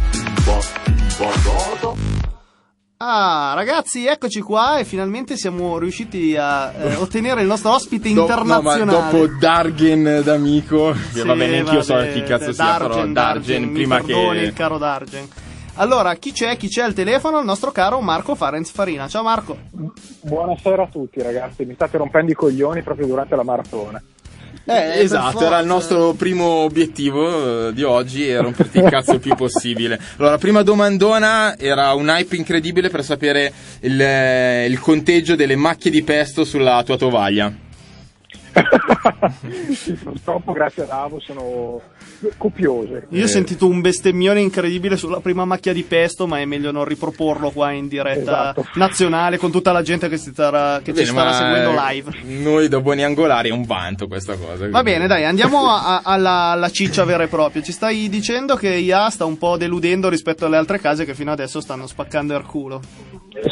badada, 1.20 2.13
Ah, 3.06 3.52
Ragazzi, 3.54 4.06
eccoci 4.08 4.40
qua 4.40 4.78
e 4.78 4.86
finalmente 4.86 5.36
siamo 5.36 5.78
riusciti 5.78 6.38
a 6.38 6.72
eh, 6.72 6.96
ottenere 6.96 7.42
il 7.42 7.48
nostro 7.48 7.74
ospite 7.74 8.14
Do- 8.14 8.22
internazionale. 8.22 8.86
No, 8.86 8.98
ma 8.98 9.12
dopo 9.12 9.28
Dargen 9.38 10.22
d'amico, 10.24 10.94
Sì, 11.12 11.22
va 11.22 11.36
bene, 11.36 11.60
anch'io 11.60 11.82
so 11.82 11.98
chi 12.14 12.24
cazzo 12.24 12.54
sia, 12.54 12.64
Dargen, 12.64 12.88
però 12.88 12.94
Dargen, 12.94 13.14
Dargen, 13.14 13.72
prima 13.74 14.00
mi 14.00 14.06
perdoni, 14.06 14.40
che... 14.40 14.46
il 14.46 14.54
caro 14.54 14.78
Dargen. 14.78 15.28
Allora, 15.74 16.14
chi 16.16 16.32
c'è? 16.32 16.56
Chi 16.56 16.70
c'è 16.70 16.84
al 16.84 16.94
telefono? 16.94 17.40
Il 17.40 17.46
nostro 17.46 17.72
caro 17.72 18.00
Marco 18.00 18.36
Farenz 18.36 18.72
Farina. 18.72 19.10
Ciao 19.10 19.24
Marco. 19.24 19.58
Buonasera 20.22 20.84
a 20.84 20.88
tutti 20.88 21.22
ragazzi, 21.22 21.66
mi 21.66 21.74
state 21.74 21.98
rompendo 21.98 22.32
i 22.32 22.36
coglioni 22.36 22.84
proprio 22.84 23.06
durante 23.06 23.36
la 23.36 23.44
maratona. 23.44 24.02
Eh, 24.66 25.02
esatto, 25.02 25.46
era 25.46 25.60
il 25.60 25.66
nostro 25.66 26.14
primo 26.14 26.46
obiettivo 26.46 27.68
eh, 27.68 27.74
di 27.74 27.84
oggi, 27.84 28.28
è 28.28 28.40
romperti 28.40 28.78
il 28.78 28.90
cazzo 28.90 29.14
il 29.14 29.20
più 29.20 29.36
possibile. 29.36 30.00
Allora, 30.18 30.38
prima 30.38 30.62
domandona 30.62 31.58
era 31.58 31.92
un 31.94 32.08
hype 32.08 32.38
incredibile 32.38 32.90
per 32.90 33.04
sapere 33.04 33.52
il, 33.82 34.00
eh, 34.00 34.66
il 34.66 34.80
conteggio 34.80 35.36
delle 35.36 35.58
macchie 35.58 35.92
di 35.92 36.02
pesto 36.04 36.46
sulla 36.46 36.82
tua 36.84 36.96
tovaglia. 36.96 37.52
Sì, 39.74 39.94
purtroppo 39.94 40.52
grazie 40.52 40.84
ad 40.84 40.90
Avo 40.92 41.20
sono 41.20 41.82
copiose. 42.38 43.08
Io 43.10 43.22
ho 43.22 43.26
Eh. 43.26 43.28
sentito 43.28 43.68
un 43.68 43.82
bestemmione 43.82 44.40
incredibile 44.42 44.96
sulla 44.98 45.20
prima 45.20 45.46
macchia 45.46 45.74
di 45.74 45.84
pesto, 45.84 46.28
ma 46.28 46.40
è 46.40 46.46
meglio 46.46 46.72
non 46.72 46.86
riproporlo 46.86 47.50
qua 47.52 47.72
in 47.72 47.88
diretta 47.88 48.22
Esatto. 48.52 48.66
nazionale 48.76 49.38
con 49.38 49.52
tutta 49.52 49.72
la 49.72 49.82
gente 49.82 50.08
che, 50.10 50.18
si 50.18 50.32
starà, 50.32 50.78
che 50.80 50.94
ci 50.94 51.04
Bene, 51.04 51.06
starà 51.08 51.30
ma, 51.30 51.36
seguendo 51.36 51.72
live. 51.88 52.12
Noi 52.42 52.68
da 52.68 52.80
buoni 52.80 53.04
angolari 53.04 53.50
è 53.50 53.52
un 53.54 53.64
vanto 53.66 54.08
questa 54.08 54.36
cosa. 54.36 54.70
Va 54.70 54.84
bene, 54.84 55.08
dai, 55.08 55.26
andiamo 55.26 55.68
a- 55.70 55.98
a- 55.98 56.02
alla, 56.04 56.52
alla 56.52 56.70
ciccia 56.70 57.04
vera 57.04 57.24
e 57.24 57.28
propria. 57.28 57.62
Ci 57.62 57.72
stai 57.72 58.10
dicendo 58.10 58.56
che 58.56 58.70
IA 58.70 59.10
sta 59.10 59.26
un 59.26 59.38
po' 59.38 59.58
deludendo 59.58 60.10
rispetto 60.10 60.46
alle 60.46 60.58
altre 60.58 60.80
case 60.80 61.06
che 61.06 61.16
fino 61.16 61.32
adesso 61.32 61.60
stanno 61.62 61.88
spaccando 61.88 62.36
il 62.36 62.46
culo. 62.46 62.82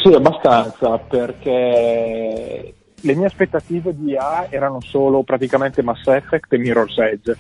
Sì, 0.04 0.14
abbastanza, 0.14 0.98
perché 1.00 2.74
le 3.02 3.16
mie 3.16 3.26
aspettative 3.26 3.94
di 3.96 4.16
A 4.16 4.48
erano 4.50 4.80
solo 4.82 5.24
praticamente 5.24 5.82
Mass 5.82 6.06
Effect 6.08 6.54
e 6.54 6.58
Mirror's 6.58 6.98
Edge. 6.98 7.36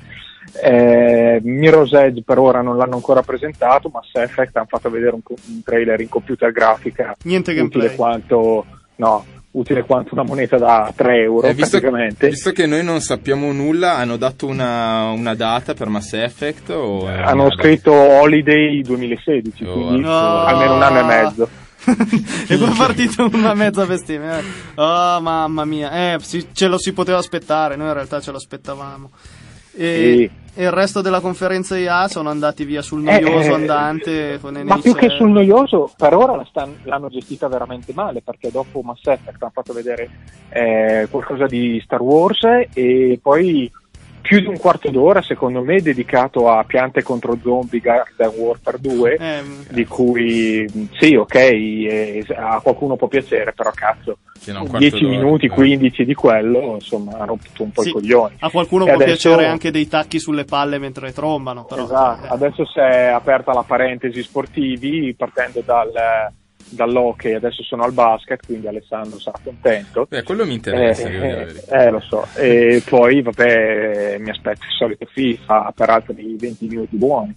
Eh, 0.61 1.39
Mirror's 1.43 1.93
Edge 1.93 2.23
per 2.23 2.39
ora 2.39 2.61
non 2.61 2.75
l'hanno 2.75 2.95
ancora 2.95 3.21
presentato, 3.21 3.89
Mass 3.93 4.09
Effect 4.13 4.55
hanno 4.57 4.65
fatto 4.67 4.89
vedere 4.89 5.13
un, 5.13 5.21
un 5.25 5.63
trailer 5.63 6.01
in 6.01 6.09
computer 6.09 6.51
grafica 6.51 7.15
Niente 7.23 7.51
utile 7.51 7.69
gameplay. 7.69 7.95
quanto, 7.95 8.65
no, 8.95 9.23
utile 9.51 9.83
quanto 9.83 10.13
una 10.13 10.23
moneta 10.23 10.57
da 10.57 10.91
3 10.95 11.21
euro 11.21 11.47
Eh, 11.47 11.53
visto, 11.53 11.79
praticamente. 11.79 12.29
visto 12.29 12.51
che 12.51 12.65
noi 12.65 12.83
non 12.83 12.99
sappiamo 13.01 13.51
nulla, 13.51 13.95
hanno 13.97 14.17
dato 14.17 14.47
una, 14.47 15.09
una 15.11 15.35
data 15.35 15.73
per 15.75 15.87
Mass 15.89 16.13
Effect? 16.13 16.69
Hanno 16.71 17.51
scritto 17.51 17.93
Holiday 17.93 18.81
2016, 18.81 19.63
Oh, 19.65 19.73
quindi 19.73 20.01
no. 20.01 20.39
almeno 20.43 20.75
un 20.75 20.81
anno 20.81 20.99
e 20.99 21.03
mezzo. 21.03 21.49
e 22.47 22.57
poi 22.57 22.71
è 22.71 22.75
partita 22.77 23.23
una 23.23 23.53
mezza 23.53 23.85
bestemmia. 23.85 24.39
eh. 24.39 24.43
Oh, 24.75 25.19
mamma 25.21 25.65
mia. 25.65 26.13
Eh, 26.13 26.17
sì, 26.21 26.47
ce 26.53 26.67
lo 26.67 26.77
si 26.77 26.93
poteva 26.93 27.17
aspettare, 27.17 27.75
noi 27.75 27.87
in 27.87 27.93
realtà 27.93 28.19
ce 28.21 28.31
lo 28.31 28.37
aspettavamo. 28.37 29.09
E, 29.73 30.29
e 30.53 30.63
il 30.63 30.71
resto 30.71 30.99
della 31.01 31.21
conferenza 31.21 31.77
IA 31.77 32.07
sono 32.09 32.29
andati 32.29 32.65
via 32.65 32.81
sul 32.81 33.01
noioso 33.01 33.51
Eh, 33.51 33.53
andante 33.53 34.37
con 34.41 34.59
Ma 34.65 34.77
più 34.79 34.93
che 34.93 35.07
Cell. 35.07 35.17
sul 35.17 35.29
noioso, 35.31 35.89
per 35.95 36.13
ora 36.13 36.35
la 36.35 36.45
stan- 36.49 36.75
l'hanno 36.83 37.07
gestita 37.09 37.47
veramente 37.47 37.93
male 37.93 38.21
perché 38.21 38.51
dopo 38.51 38.81
Mass 38.81 39.05
Effect 39.05 39.41
hanno 39.41 39.51
fatto 39.53 39.71
vedere 39.73 40.09
eh, 40.49 41.07
qualcosa 41.09 41.45
di 41.45 41.81
Star 41.85 42.01
Wars 42.01 42.39
e 42.73 43.17
poi 43.21 43.71
più 44.21 44.39
di 44.39 44.47
un 44.47 44.57
quarto 44.57 44.89
d'ora, 44.89 45.21
secondo 45.21 45.61
me, 45.63 45.81
dedicato 45.81 46.49
a 46.49 46.63
piante 46.63 47.01
contro 47.03 47.37
zombie 47.41 47.79
Garden 47.79 48.31
Warfare 48.35 48.77
2. 48.79 49.15
Ehm, 49.19 49.65
Di 49.69 49.85
cui 49.85 50.65
sì, 50.99 51.15
ok, 51.15 51.35
eh, 51.35 52.25
a 52.35 52.59
qualcuno 52.61 52.95
può 52.95 53.07
piacere, 53.07 53.53
però 53.53 53.71
cazzo, 53.73 54.17
Sì, 54.39 54.51
no, 54.51 54.61
un 54.61 54.67
quarto 54.67 54.87
10 54.87 55.03
d'ora, 55.03 55.15
minuti, 55.17 55.45
eh. 55.47 55.49
15 55.49 56.05
di 56.05 56.13
quello, 56.13 56.73
insomma, 56.75 57.13
hanno 57.13 57.25
rotto 57.25 57.63
un 57.63 57.71
po' 57.71 57.81
Sì. 57.81 57.89
i 57.89 57.91
coglioni. 57.93 58.35
a 58.39 58.49
qualcuno 58.49 58.83
E 58.85 58.93
può 58.93 58.95
adesso- 59.03 59.29
piacere 59.29 59.47
anche 59.49 59.71
dei 59.71 59.87
tacchi 59.87 60.19
sulle 60.19 60.45
palle 60.45 60.77
mentre 60.77 61.11
trombano. 61.13 61.65
Però, 61.65 61.83
Esatto, 61.83 62.25
eh. 62.25 62.29
adesso 62.29 62.65
si 62.65 62.79
è 62.79 63.05
aperta 63.07 63.53
la 63.53 63.63
parentesi 63.63 64.21
sportivi 64.23 65.13
partendo 65.15 65.61
dal, 65.65 65.89
dall'hockey, 66.71 67.33
adesso 67.33 67.63
sono 67.63 67.83
al 67.83 67.93
basket, 67.93 68.45
quindi 68.45 68.67
Alessandro 68.67 69.19
sarà 69.19 69.37
contento. 69.43 70.05
Beh, 70.09 70.23
quello 70.23 70.45
mi 70.45 70.53
interessa, 70.55 71.07
Eh, 71.07 71.15
eh, 71.15 71.63
eh, 71.69 71.89
lo 71.91 71.99
so, 71.99 72.25
e 72.35 72.81
poi 72.87 73.21
vabbè 73.21 74.17
mi 74.19 74.29
aspetto 74.29 74.61
il 74.65 74.71
solito 74.77 75.05
FIFA 75.05 75.73
per 75.75 75.89
altri 75.89 76.35
20 76.37 76.67
minuti 76.67 76.95
buoni. 76.95 77.35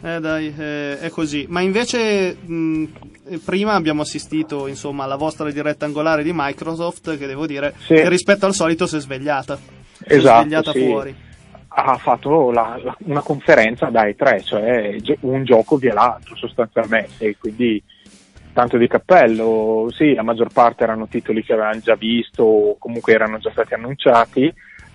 Eh 0.00 0.20
dai, 0.20 0.54
eh, 0.56 1.00
è 1.00 1.08
così. 1.10 1.46
Ma 1.48 1.60
invece 1.60 2.36
mh, 2.40 2.84
eh, 3.30 3.38
prima 3.44 3.74
abbiamo 3.74 4.02
assistito 4.02 4.68
insomma 4.68 5.02
alla 5.04 5.16
vostra 5.16 5.50
diretta 5.50 5.86
angolare 5.86 6.22
di 6.22 6.30
Microsoft 6.32 7.18
che 7.18 7.26
devo 7.26 7.46
dire 7.46 7.74
Sì. 7.78 7.94
che 7.94 8.08
rispetto 8.08 8.46
al 8.46 8.54
solito 8.54 8.86
si 8.86 8.94
è 8.96 9.00
svegliata. 9.00 9.56
Si 9.56 10.04
è 10.04 10.14
Esatto, 10.14 10.40
svegliata 10.42 10.70
sì. 10.72 10.84
fuori. 10.86 11.14
Ha 11.70 11.96
fatto 11.96 12.50
la- 12.52 12.78
la- 12.82 12.96
una 13.06 13.20
conferenza 13.22 13.86
da 13.86 14.04
E3, 14.06 14.42
cioè 14.44 14.96
un 15.20 15.44
gioco 15.44 15.76
via 15.76 15.94
l'altro 15.94 16.36
sostanzialmente, 16.36 17.24
e 17.26 17.36
quindi 17.36 17.82
tanto 18.58 18.76
di 18.76 18.88
cappello, 18.88 19.88
sì, 19.92 20.14
la 20.14 20.24
maggior 20.24 20.52
parte 20.52 20.82
erano 20.82 21.06
titoli 21.06 21.44
che 21.44 21.52
avevamo 21.52 21.78
già 21.78 21.94
visto 21.94 22.42
o 22.42 22.76
comunque 22.76 23.12
erano 23.12 23.38
già 23.38 23.52
stati 23.52 23.74
annunciati, 23.74 24.52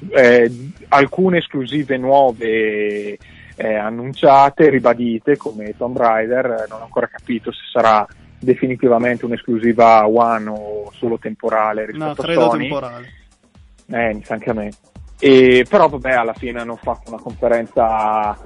eh, 0.09 0.51
alcune 0.89 1.37
esclusive 1.37 1.95
nuove 1.95 3.17
eh, 3.55 3.75
annunciate, 3.75 4.69
ribadite 4.69 5.37
come 5.37 5.77
Tomb 5.77 5.95
Raider, 5.95 6.45
eh, 6.45 6.65
non 6.67 6.81
ho 6.81 6.83
ancora 6.83 7.07
capito 7.07 7.53
se 7.53 7.61
sarà 7.71 8.05
definitivamente 8.37 9.23
un'esclusiva 9.23 10.05
One 10.09 10.49
o 10.49 10.91
solo 10.91 11.17
temporale 11.17 11.85
rispetto 11.85 12.03
No, 12.03 12.11
a 12.11 12.15
credo 12.15 12.49
Sony. 12.49 12.67
temporale. 12.67 13.07
Eh, 13.85 14.13
mi 14.13 14.23
sa 14.25 14.33
anche 14.33 14.49
a 14.49 14.53
me. 14.53 14.71
E, 15.21 15.65
però 15.69 15.87
vabbè, 15.87 16.11
alla 16.11 16.33
fine 16.33 16.59
hanno 16.59 16.75
fatto 16.75 17.13
una 17.13 17.21
conferenza 17.21 18.37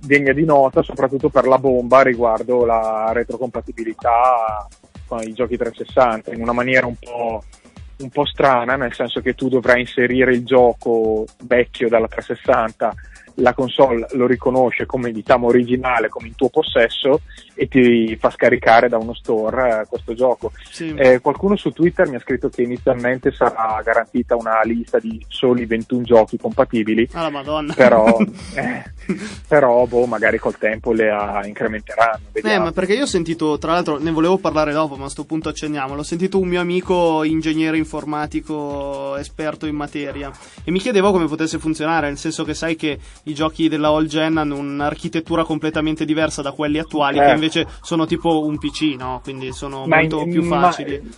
degna 0.00 0.32
di 0.32 0.44
nota, 0.44 0.82
soprattutto 0.82 1.28
per 1.28 1.46
la 1.46 1.58
bomba 1.58 2.02
riguardo 2.02 2.64
la 2.64 3.10
retrocompatibilità 3.12 4.66
con 5.06 5.20
i 5.22 5.32
giochi 5.32 5.56
360, 5.56 6.32
in 6.32 6.40
una 6.40 6.52
maniera 6.52 6.86
un 6.86 6.96
po', 6.98 7.42
un 7.98 8.08
po' 8.08 8.24
strana, 8.24 8.76
nel 8.76 8.94
senso 8.94 9.20
che 9.20 9.34
tu 9.34 9.48
dovrai 9.48 9.80
inserire 9.80 10.32
il 10.32 10.44
gioco 10.44 11.26
vecchio 11.44 11.88
dalla 11.88 12.08
360 12.08 12.94
la 13.36 13.54
console 13.54 14.06
lo 14.12 14.26
riconosce 14.26 14.86
come 14.86 15.10
diciamo 15.10 15.46
originale, 15.46 16.08
come 16.08 16.28
in 16.28 16.34
tuo 16.34 16.48
possesso 16.48 17.22
e 17.54 17.68
ti 17.68 18.16
fa 18.18 18.30
scaricare 18.30 18.88
da 18.88 18.98
uno 18.98 19.14
store 19.14 19.80
eh, 19.82 19.86
questo 19.88 20.14
gioco. 20.14 20.52
Sì. 20.70 20.94
Eh, 20.94 21.20
qualcuno 21.20 21.56
su 21.56 21.70
Twitter 21.70 22.08
mi 22.08 22.16
ha 22.16 22.20
scritto 22.20 22.48
che 22.48 22.62
inizialmente 22.62 23.30
sarà 23.32 23.80
garantita 23.84 24.36
una 24.36 24.60
lista 24.64 24.98
di 24.98 25.22
soli 25.28 25.66
21 25.66 26.02
giochi 26.02 26.36
compatibili, 26.38 27.08
Ah, 27.12 27.22
la 27.22 27.30
madonna. 27.30 27.74
però, 27.74 28.16
eh, 28.56 28.82
però 29.46 29.86
boh, 29.86 30.06
magari 30.06 30.38
col 30.38 30.56
tempo 30.58 30.92
le 30.92 31.10
ah, 31.10 31.46
incrementeranno. 31.46 32.16
Eh, 32.32 32.40
Vediamo. 32.40 32.64
ma 32.64 32.72
perché 32.72 32.94
io 32.94 33.02
ho 33.02 33.06
sentito, 33.06 33.58
tra 33.58 33.72
l'altro 33.72 33.98
ne 33.98 34.10
volevo 34.10 34.38
parlare 34.38 34.72
dopo, 34.72 34.96
ma 34.96 35.06
a 35.06 35.08
sto 35.10 35.24
punto 35.24 35.48
accenniamo. 35.48 35.94
L'ho 35.94 36.02
sentito 36.02 36.38
un 36.38 36.48
mio 36.48 36.60
amico 36.60 37.22
ingegnere 37.24 37.76
informatico 37.76 39.16
esperto 39.16 39.66
in 39.66 39.74
materia 39.76 40.30
e 40.64 40.70
mi 40.70 40.78
chiedevo 40.78 41.10
come 41.12 41.26
potesse 41.26 41.58
funzionare, 41.58 42.08
nel 42.08 42.16
senso 42.18 42.44
che 42.44 42.54
sai 42.54 42.76
che 42.76 42.98
i 43.24 43.34
giochi 43.34 43.68
della 43.68 43.88
all 43.88 44.06
gen 44.06 44.36
hanno 44.38 44.56
un'architettura 44.56 45.44
completamente 45.44 46.04
diversa 46.04 46.42
da 46.42 46.52
quelli 46.52 46.78
attuali, 46.78 47.18
Eh. 47.18 47.24
che 47.24 47.30
invece 47.42 47.66
sono 47.82 48.06
tipo 48.06 48.44
un 48.44 48.58
PC, 48.58 48.94
no? 48.96 49.20
Quindi 49.22 49.52
sono 49.52 49.86
Ma 49.86 49.96
molto 49.98 50.22
più 50.24 50.42
ma- 50.44 50.60
facili. 50.70 51.10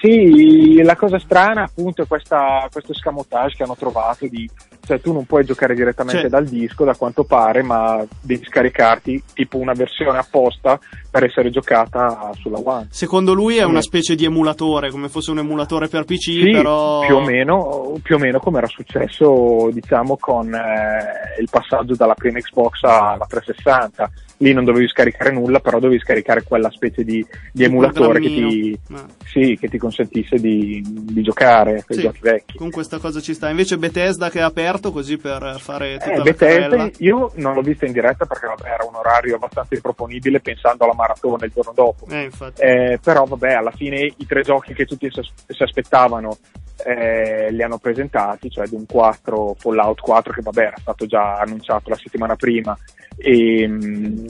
sì, 0.00 0.80
la 0.82 0.96
cosa 0.96 1.18
strana 1.18 1.64
appunto 1.64 2.02
è 2.02 2.06
questa, 2.06 2.68
questo 2.70 2.94
scamotage 2.94 3.56
che 3.56 3.62
hanno 3.64 3.76
trovato 3.76 4.26
di 4.26 4.48
cioè 4.86 5.00
tu 5.00 5.14
non 5.14 5.24
puoi 5.24 5.46
giocare 5.46 5.74
direttamente 5.74 6.20
Cioè- 6.22 6.30
dal 6.30 6.44
disco 6.46 6.84
da 6.84 6.94
quanto 6.94 7.24
pare, 7.24 7.62
ma 7.62 8.04
devi 8.20 8.44
scaricarti 8.44 9.22
tipo 9.32 9.56
una 9.56 9.72
versione 9.72 10.18
apposta 10.18 10.78
per 11.10 11.24
essere 11.24 11.48
giocata 11.48 12.30
sulla 12.34 12.58
One. 12.62 12.88
Secondo 12.90 13.32
lui 13.32 13.56
è 13.56 13.62
Sì. 13.62 13.68
una 13.68 13.80
specie 13.80 14.14
di 14.14 14.26
emulatore, 14.26 14.90
come 14.90 15.08
fosse 15.08 15.30
un 15.30 15.38
emulatore 15.38 15.88
per 15.88 16.04
PC, 16.04 16.18
Sì, 16.18 16.50
però... 16.50 17.00
più 17.00 17.16
o 17.16 17.22
meno, 17.24 17.94
più 18.02 18.16
o 18.16 18.18
meno 18.18 18.38
come 18.40 18.58
era 18.58 18.66
successo 18.66 19.70
diciamo 19.72 20.18
con 20.18 20.52
eh, 20.54 21.40
il 21.40 21.48
passaggio 21.50 21.94
dalla 21.94 22.14
prima 22.14 22.38
Xbox 22.40 22.82
alla 22.82 23.24
360 23.26 24.10
lì 24.38 24.52
non 24.52 24.64
dovevi 24.64 24.88
scaricare 24.88 25.30
nulla 25.30 25.60
però 25.60 25.78
dovevi 25.78 26.00
scaricare 26.00 26.42
quella 26.42 26.70
specie 26.70 27.04
di, 27.04 27.24
di 27.52 27.64
emulatore 27.64 28.20
che 28.20 28.28
ti, 28.28 28.72
Eh. 28.72 28.96
sì, 29.24 29.56
che 29.60 29.68
ti 29.68 29.78
consentisse 29.78 30.36
di, 30.36 30.82
di 30.84 31.22
giocare 31.22 31.78
a 31.78 31.84
quei 31.84 31.98
Sì, 31.98 32.04
giochi 32.04 32.20
vecchi 32.20 32.56
con 32.56 32.70
questa 32.70 32.98
cosa 32.98 33.20
ci 33.20 33.34
sta. 33.34 33.48
Invece 33.48 33.78
Bethesda 33.78 34.30
che 34.30 34.40
ha 34.40 34.46
aperto 34.46 34.90
così 34.92 35.16
per 35.18 35.56
fare 35.60 35.98
tutta 35.98 36.12
Eh, 36.14 36.22
Bethesda, 36.22 36.68
carrella. 36.76 36.90
io 36.98 37.32
non 37.36 37.54
l'ho 37.54 37.62
vista 37.62 37.86
in 37.86 37.92
diretta 37.92 38.26
perché 38.26 38.46
vabbè, 38.46 38.66
era 38.68 38.84
un 38.84 38.94
orario 38.94 39.36
abbastanza 39.36 39.74
improponibile 39.74 40.40
pensando 40.40 40.84
alla 40.84 40.94
maratona 40.94 41.44
il 41.44 41.52
giorno 41.54 41.72
dopo 41.74 42.06
Eh. 42.10 42.30
Eh, 42.58 42.98
però 43.02 43.24
vabbè, 43.24 43.52
alla 43.52 43.70
fine 43.72 44.00
i 44.16 44.26
tre 44.26 44.42
giochi 44.42 44.74
che 44.74 44.84
tutti 44.84 45.08
si 45.10 45.62
aspettavano 45.62 46.36
eh, 46.84 47.50
li 47.50 47.62
hanno 47.62 47.78
presentati, 47.78 48.50
cioè 48.50 48.66
Doom 48.66 48.86
4, 48.86 49.54
Fallout 49.58 50.00
4 50.00 50.32
che 50.32 50.42
vabbè 50.42 50.62
era 50.62 50.76
stato 50.78 51.06
già 51.06 51.38
annunciato 51.38 51.90
la 51.90 51.96
settimana 51.96 52.36
prima 52.36 52.76
e, 53.16 53.66
mm, 53.66 54.26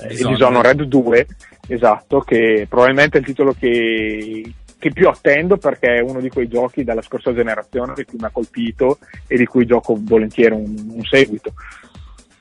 e 0.00 0.08
Dishonored. 0.08 0.28
Dishonored 0.28 0.82
2 0.82 1.26
esatto, 1.68 2.20
che 2.20 2.66
probabilmente 2.68 3.18
è 3.18 3.20
il 3.20 3.26
titolo 3.26 3.52
che, 3.52 4.52
che 4.78 4.90
più 4.90 5.08
attendo 5.08 5.56
perché 5.56 5.96
è 5.96 6.00
uno 6.00 6.20
di 6.20 6.30
quei 6.30 6.48
giochi 6.48 6.84
della 6.84 7.02
scorsa 7.02 7.34
generazione 7.34 7.94
che 7.94 8.04
più 8.04 8.18
mi 8.18 8.26
ha 8.26 8.30
colpito 8.30 8.98
e 9.26 9.36
di 9.36 9.44
cui 9.44 9.66
gioco 9.66 9.96
volentieri 9.98 10.54
un, 10.54 10.92
un 10.92 11.02
seguito. 11.02 11.52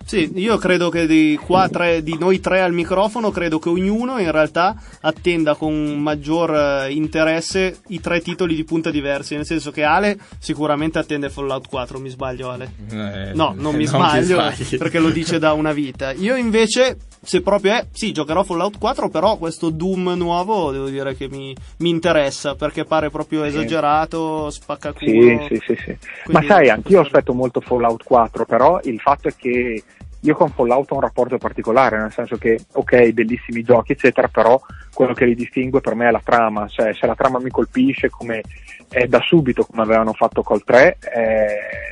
Sì, 0.08 0.32
io 0.36 0.56
credo 0.56 0.88
che 0.88 1.06
di, 1.06 1.38
qua 1.38 1.68
tre, 1.68 2.02
di 2.02 2.18
noi 2.18 2.40
tre 2.40 2.62
al 2.62 2.72
microfono, 2.72 3.30
credo 3.30 3.60
che 3.60 3.68
ognuno 3.68 4.20
in 4.20 4.32
realtà 4.32 4.74
attenda 5.02 5.56
con 5.56 6.00
maggior 6.00 6.56
eh, 6.56 6.94
interesse 6.94 7.80
i 7.88 8.00
tre 8.00 8.22
titoli 8.22 8.56
di 8.56 8.64
punta 8.64 8.90
diversi, 8.90 9.36
nel 9.36 9.46
senso 9.46 9.70
che 9.70 9.84
Ale 9.84 10.18
sicuramente 10.40 10.98
attende 10.98 11.30
Fallout 11.30 11.68
4, 11.68 12.00
mi 12.00 12.08
sbaglio 12.08 12.50
Ale? 12.50 12.72
Eh, 12.90 13.34
no, 13.34 13.54
non 13.58 13.76
mi 13.76 13.84
sbaglio 13.86 14.42
perché 14.78 15.00
lo 15.00 15.10
dice 15.10 15.40
da 15.40 15.52
una 15.52 15.74
vita. 15.74 16.14
Io 16.14 16.38
invece, 16.38 17.00
se 17.22 17.42
proprio 17.42 17.74
è, 17.74 17.88
sì, 17.92 18.14
giocherò 18.14 18.44
Fallout 18.44 18.78
4, 18.78 19.10
però 19.10 19.36
questo 19.36 19.70
Doom 19.70 20.14
nuovo 20.16 20.72
devo 20.72 20.88
dire 20.88 21.18
che 21.18 21.28
mi, 21.28 21.54
mi 21.80 21.90
interessa 21.90 22.56
perché 22.56 22.86
pare 22.86 23.10
proprio 23.10 23.44
esagerato, 23.44 24.50
spaccaculo. 24.52 25.12
Sì, 25.12 25.38
sì, 25.50 25.62
sì, 25.66 25.78
sì. 25.84 25.98
Ma 26.32 26.42
sai, 26.44 26.70
anch'io 26.70 27.02
aspetto 27.02 27.34
molto 27.34 27.60
Fallout 27.60 28.06
4, 28.06 28.46
però 28.46 28.80
il 28.84 29.02
fatto 29.02 29.28
è 29.28 29.34
che 29.36 29.84
io 30.22 30.36
con 30.36 30.50
Fallout 30.50 30.92
ho 30.92 30.96
un 30.96 31.02
rapporto 31.02 31.38
particolare, 31.38 31.98
nel 31.98 32.12
senso 32.12 32.38
che, 32.38 32.60
ok, 32.74 33.12
bellissimi 33.12 33.62
giochi, 33.62 33.92
eccetera, 33.92 34.28
però 34.28 34.60
quello 34.94 35.14
che 35.14 35.26
li 35.26 35.36
distingue 35.36 35.82
per 35.82 35.96
me 35.96 36.08
è 36.08 36.12
la 36.12 36.22
trama, 36.24 36.68
cioè 36.68 36.94
se 36.94 37.06
la 37.06 37.16
trama 37.16 37.40
mi 37.40 37.50
colpisce 37.50 38.10
come 38.10 38.42
è 38.90 39.06
da 39.06 39.20
subito, 39.22 39.66
come 39.66 39.84
avevano 39.84 40.14
fatto 40.14 40.42
col 40.42 40.64
3, 40.64 40.98
eh, 41.14 41.48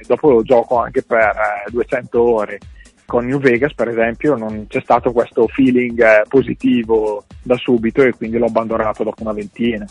dopo 0.08 0.32
lo 0.32 0.44
gioco 0.44 0.79
anche 0.79 1.03
per 1.03 1.36
eh, 1.67 1.72
200 1.72 2.22
ore. 2.22 2.60
Con 3.05 3.27
New 3.27 3.38
Vegas, 3.38 3.75
per 3.75 3.89
esempio, 3.89 4.36
non 4.36 4.65
c'è 4.67 4.82
stato 4.82 5.12
questo 5.12 5.48
feeling 5.48 6.01
eh, 6.01 6.24
positivo 6.27 7.25
da 7.44 7.55
subito 7.55 8.01
e 8.01 8.13
quindi 8.13 8.39
l'ho 8.39 8.48
abbandonato 8.48 9.03
dopo 9.03 9.22
una 9.22 9.34
ventina, 9.34 9.86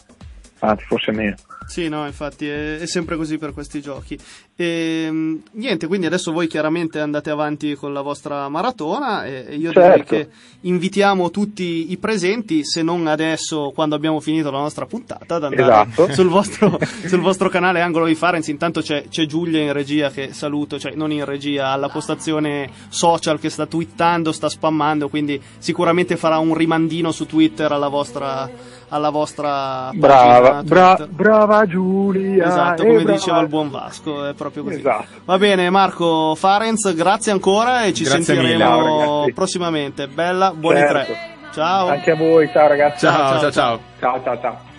anzi 0.59 0.85
forse 0.85 1.12
meno. 1.12 1.37
Sì, 1.66 1.88
no, 1.88 2.06
infatti 2.06 2.47
è, 2.47 2.78
è, 2.78 2.87
sempre 2.87 3.16
così 3.16 3.38
per 3.38 3.52
questi 3.52 3.80
giochi. 3.80 4.18
E, 4.54 5.04
ehm, 5.06 5.42
niente, 5.52 5.87
quindi 5.87 6.06
adesso 6.06 6.30
voi 6.30 6.47
chiaramente 6.47 7.00
andate 7.00 7.30
avanti 7.30 7.75
con 7.75 7.92
la 7.92 8.02
vostra 8.02 8.49
maratona 8.49 9.25
e, 9.25 9.47
e 9.49 9.56
io 9.56 9.73
certo. 9.73 9.80
direi 9.80 10.04
che 10.04 10.28
invitiamo 10.62 11.30
tutti 11.30 11.90
i 11.90 11.97
presenti, 11.97 12.64
se 12.64 12.83
non 12.83 13.06
adesso 13.06 13.73
quando 13.75 13.94
abbiamo 13.94 14.21
finito 14.21 14.50
la 14.50 14.59
nostra 14.59 14.87
puntata, 14.87 15.37
ad 15.37 15.44
andare 15.44 15.88
esatto. 15.90 16.12
sul, 16.14 16.28
vostro, 16.28 16.78
sul, 17.06 17.21
vostro, 17.21 17.49
canale 17.49 17.80
Angolo 17.80 18.06
di 18.06 18.14
Farenz. 18.14 18.49
Intanto 18.49 18.80
c'è, 18.80 19.09
c'è, 19.09 19.26
Giulia 19.26 19.61
in 19.61 19.73
regia 19.73 20.11
che 20.11 20.33
saluto, 20.33 20.78
cioè 20.78 20.94
non 20.94 21.12
in 21.12 21.25
regia, 21.25 21.68
alla 21.68 21.88
postazione 21.88 22.71
social 22.88 23.40
che 23.40 23.50
sta 23.50 23.66
twittando, 23.66 24.33
sta 24.33 24.49
spammando, 24.49 25.09
quindi 25.09 25.40
sicuramente 25.59 26.16
farà 26.16 26.38
un 26.38 26.54
rimandino 26.54 27.11
su 27.11 27.26
Twitter 27.26 27.73
alla 27.73 27.88
vostra 27.88 28.49
alla 28.94 29.11
vostra 29.11 29.90
brava, 29.92 30.62
bra- 30.62 31.06
brava 31.11 31.53
Giulia. 31.66 32.46
Esatto, 32.46 32.84
come 32.84 33.04
diceva 33.04 33.40
il 33.40 33.49
buon 33.49 33.70
Vasco, 33.70 34.26
è 34.26 34.34
proprio 34.34 34.64
così. 34.64 34.78
Esatto. 34.78 35.06
Va 35.25 35.38
bene, 35.38 35.70
Marco 35.70 36.34
Farenz, 36.34 36.94
grazie 36.94 37.32
ancora 37.32 37.84
e 37.84 37.94
ci 37.94 38.04
grazie 38.04 38.34
sentiremo 38.34 39.20
mille, 39.20 39.32
prossimamente. 39.32 40.08
Bella, 40.08 40.52
buoni 40.52 40.78
certo. 40.78 41.12
tre. 41.12 41.32
Ciao. 41.52 41.88
Anche 41.88 42.11
a 42.11 42.16
voi, 42.16 42.50
ciao 42.52 42.66
ragazzi. 42.66 43.06
Ciao, 43.06 43.38
ciao, 43.38 43.50
ciao. 43.52 43.80
Ciao, 44.00 44.23
ciao, 44.23 44.40
ciao. 44.40 44.73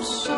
so 0.00 0.37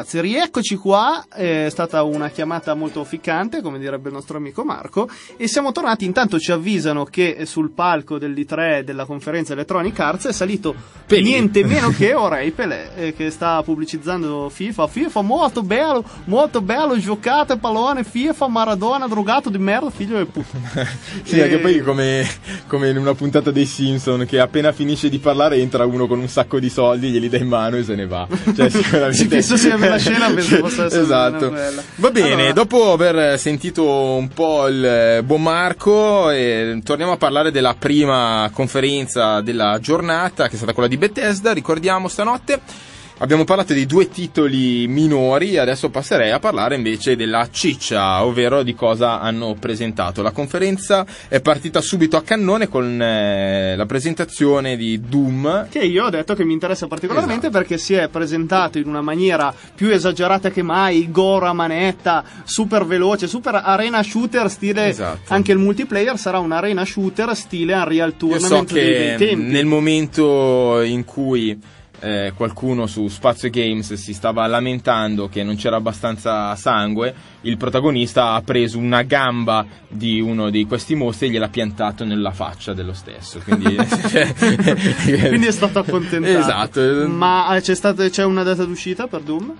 ragazzi, 0.00 0.20
rieccoci 0.20 0.76
qua. 0.76 1.24
È 1.28 1.66
stata 1.68 2.02
una 2.02 2.30
chiamata 2.30 2.74
molto 2.74 3.04
ficcante, 3.04 3.60
come 3.60 3.78
direbbe 3.78 4.08
il 4.08 4.14
nostro 4.14 4.38
amico 4.38 4.64
Marco. 4.64 5.08
E 5.36 5.46
siamo 5.46 5.72
tornati. 5.72 6.04
Intanto 6.04 6.38
ci 6.38 6.52
avvisano 6.52 7.04
che 7.04 7.44
sul 7.44 7.70
palco 7.70 8.18
dell'I3 8.18 8.80
della 8.80 9.04
conferenza 9.04 9.52
Electronic 9.52 9.98
Arts 9.98 10.26
è 10.26 10.32
salito 10.32 10.74
Pelé. 11.06 11.22
niente 11.22 11.64
meno 11.64 11.90
che 11.90 12.14
Orei 12.14 12.50
Pelé, 12.50 12.90
eh, 12.96 13.14
che 13.14 13.30
sta 13.30 13.62
pubblicizzando 13.62 14.48
FIFA. 14.48 14.86
FIFA 14.86 15.20
molto 15.22 15.62
bello, 15.62 16.04
molto 16.24 16.60
bello, 16.60 16.98
giocate 16.98 17.56
pallone, 17.56 18.04
FIFA, 18.04 18.48
Maradona, 18.48 19.06
drogato 19.06 19.50
di 19.50 19.58
merda, 19.58 19.90
figlio 19.90 20.16
del 20.16 20.26
puttana. 20.26 20.68
Sì, 21.22 21.38
E- 21.38 21.42
anche 21.42 21.58
poi 21.58 21.80
come, 21.80 22.26
come 22.66 22.88
in 22.88 22.96
una 22.96 23.14
puntata 23.14 23.50
dei 23.50 23.66
Simpson 23.66 24.24
che 24.26 24.40
appena 24.40 24.72
finisce 24.72 25.08
di 25.08 25.18
parlare 25.18 25.56
entra 25.56 25.84
uno 25.84 26.06
con 26.06 26.18
un 26.18 26.28
sacco 26.28 26.58
di 26.58 26.70
soldi, 26.70 27.10
glieli 27.10 27.28
dà 27.28 27.36
in 27.36 27.48
mano 27.48 27.76
e 27.76 27.84
se 27.84 27.94
ne 27.94 28.06
va. 28.06 28.26
Cioè, 28.54 28.68
sicuramente... 28.68 29.16
Sì, 29.16 29.26
penso 29.28 29.56
sia 29.56 29.76
la 29.90 29.98
scena, 29.98 30.30
penso 30.30 30.58
possa 30.60 30.84
essere 30.86 31.02
Esatto. 31.02 31.48
quella. 31.48 31.82
Va 31.96 32.10
bene, 32.10 32.32
Allora- 32.32 32.52
dopo 32.52 32.92
aver 32.92 33.38
sentito 33.38 33.84
un 33.84 34.28
po' 34.28 34.66
il 34.68 34.84
eh, 34.84 35.22
buon 35.22 35.42
Marco, 35.42 36.30
eh, 36.30 36.80
torniamo 36.84 37.12
a 37.12 37.16
parlare 37.16 37.50
della 37.50 37.74
prima 37.78 38.50
conferenza 38.52 39.40
della 39.40 39.78
giornata, 39.80 40.46
che 40.48 40.54
è 40.54 40.56
stata 40.56 40.72
quella 40.72 40.88
di 40.88 40.96
Bethesda, 40.96 41.52
ricordiamo 41.52 42.08
stanotte. 42.08 42.88
Abbiamo 43.22 43.44
parlato 43.44 43.74
di 43.74 43.84
due 43.84 44.08
titoli 44.08 44.88
minori, 44.88 45.58
adesso 45.58 45.90
passerei 45.90 46.30
a 46.30 46.38
parlare 46.38 46.74
invece 46.74 47.16
della 47.16 47.46
ciccia, 47.50 48.24
ovvero 48.24 48.62
di 48.62 48.74
cosa 48.74 49.20
hanno 49.20 49.54
presentato. 49.60 50.22
La 50.22 50.30
conferenza 50.30 51.04
è 51.28 51.38
partita 51.42 51.82
subito 51.82 52.16
a 52.16 52.22
cannone 52.22 52.66
con 52.68 52.98
eh, 53.00 53.76
la 53.76 53.84
presentazione 53.84 54.74
di 54.78 55.02
Doom. 55.06 55.66
Che 55.68 55.80
io 55.80 56.06
ho 56.06 56.08
detto 56.08 56.34
che 56.34 56.44
mi 56.44 56.54
interessa 56.54 56.86
particolarmente 56.86 57.48
Esatto. 57.48 57.58
perché 57.58 57.76
si 57.76 57.92
è 57.92 58.08
presentato 58.08 58.78
in 58.78 58.88
una 58.88 59.02
maniera 59.02 59.52
più 59.74 59.90
esagerata 59.90 60.48
che 60.48 60.62
mai, 60.62 61.10
gore 61.10 61.46
a 61.48 61.52
manetta, 61.52 62.24
super 62.44 62.86
veloce, 62.86 63.26
super 63.28 63.54
arena 63.54 64.02
shooter 64.02 64.48
stile 64.48 64.86
Esatto. 64.88 65.34
anche 65.34 65.52
il 65.52 65.58
multiplayer 65.58 66.16
sarà 66.16 66.38
un 66.38 66.52
arena 66.52 66.86
shooter 66.86 67.36
stile 67.36 67.74
Unreal 67.74 68.12
Io 68.12 68.16
Tournament 68.16 68.66
so 68.68 68.74
dei, 68.74 68.82
dei 68.82 69.16
che 69.18 69.26
tempi. 69.26 69.42
nel 69.44 69.66
momento 69.66 70.80
in 70.80 71.04
cui 71.04 71.58
eh, 72.00 72.32
qualcuno 72.34 72.86
su 72.86 73.08
Spazio 73.08 73.50
Games 73.50 73.92
si 73.94 74.14
stava 74.14 74.46
lamentando 74.46 75.28
che 75.28 75.42
non 75.42 75.56
c'era 75.56 75.76
abbastanza 75.76 76.54
sangue, 76.56 77.14
il 77.42 77.56
protagonista 77.56 78.32
ha 78.32 78.42
preso 78.42 78.78
una 78.78 79.02
gamba 79.02 79.66
di 79.88 80.20
uno 80.20 80.50
di 80.50 80.66
questi 80.66 80.94
mostri 80.94 81.26
e 81.26 81.30
gliel'ha 81.30 81.48
piantato 81.48 82.04
nella 82.04 82.30
faccia 82.30 82.72
dello 82.72 82.92
stesso. 82.92 83.40
Quindi, 83.40 83.76
Quindi 85.28 85.46
è 85.46 85.52
stato 85.52 85.80
accontentato. 85.80 86.38
Esatto. 86.38 87.08
Ma 87.08 87.56
eh, 87.56 87.60
c'è, 87.60 87.74
stata- 87.74 88.08
c'è 88.08 88.24
una 88.24 88.42
data 88.42 88.64
d'uscita 88.64 89.06
per 89.06 89.20
Doom? 89.20 89.54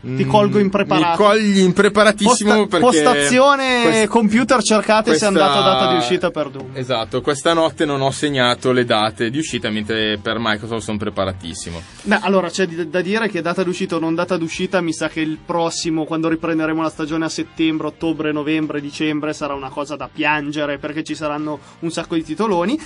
Ti 0.00 0.24
Mm, 0.24 0.28
colgo 0.30 0.58
impreparato. 0.60 1.20
Mi 1.22 1.28
cogli 1.28 1.58
impreparatissimo 1.58 2.66
Posta- 2.66 2.78
perché 2.78 3.02
postazione 3.02 3.82
quest- 3.82 4.06
computer 4.06 4.62
cercate 4.62 5.14
se 5.16 5.26
è 5.26 5.28
questa- 5.30 5.44
andata 5.50 5.60
data 5.60 5.90
di 5.92 5.96
uscita 5.98 6.30
per 6.30 6.50
Doom. 6.50 6.66
Esatto, 6.74 7.20
questa 7.20 7.52
notte 7.52 7.84
non 7.84 8.00
ho 8.00 8.10
segnato 8.12 8.70
le 8.70 8.84
date 8.84 9.28
di 9.28 9.38
uscita, 9.38 9.70
mentre 9.70 10.16
per 10.22 10.36
Microsoft 10.38 10.82
sono 10.84 10.98
preparatissimo. 10.98 11.82
Beh, 12.02 12.18
allora 12.22 12.48
c'è 12.48 12.66
di- 12.66 12.88
da 12.88 13.00
dire 13.00 13.28
che 13.28 13.42
data 13.42 13.64
d'uscita 13.64 13.96
o 13.96 13.98
non 13.98 14.14
data 14.14 14.36
d'uscita, 14.36 14.80
mi 14.80 14.92
sa 14.92 15.08
che 15.08 15.20
il 15.20 15.36
prossimo, 15.44 16.04
quando 16.04 16.28
riprenderemo 16.28 16.80
la 16.80 16.90
stagione 16.90 17.24
a 17.24 17.28
settembre, 17.28 17.88
ottobre, 17.88 18.30
novembre, 18.30 18.80
dicembre, 18.80 19.32
sarà 19.32 19.54
una 19.54 19.68
cosa 19.70 19.96
da 19.96 20.08
piangere 20.12 20.78
perché 20.78 21.02
ci 21.02 21.16
saranno 21.16 21.58
un 21.80 21.90
sacco 21.90 22.14
di 22.14 22.22
titoloni. 22.22 22.80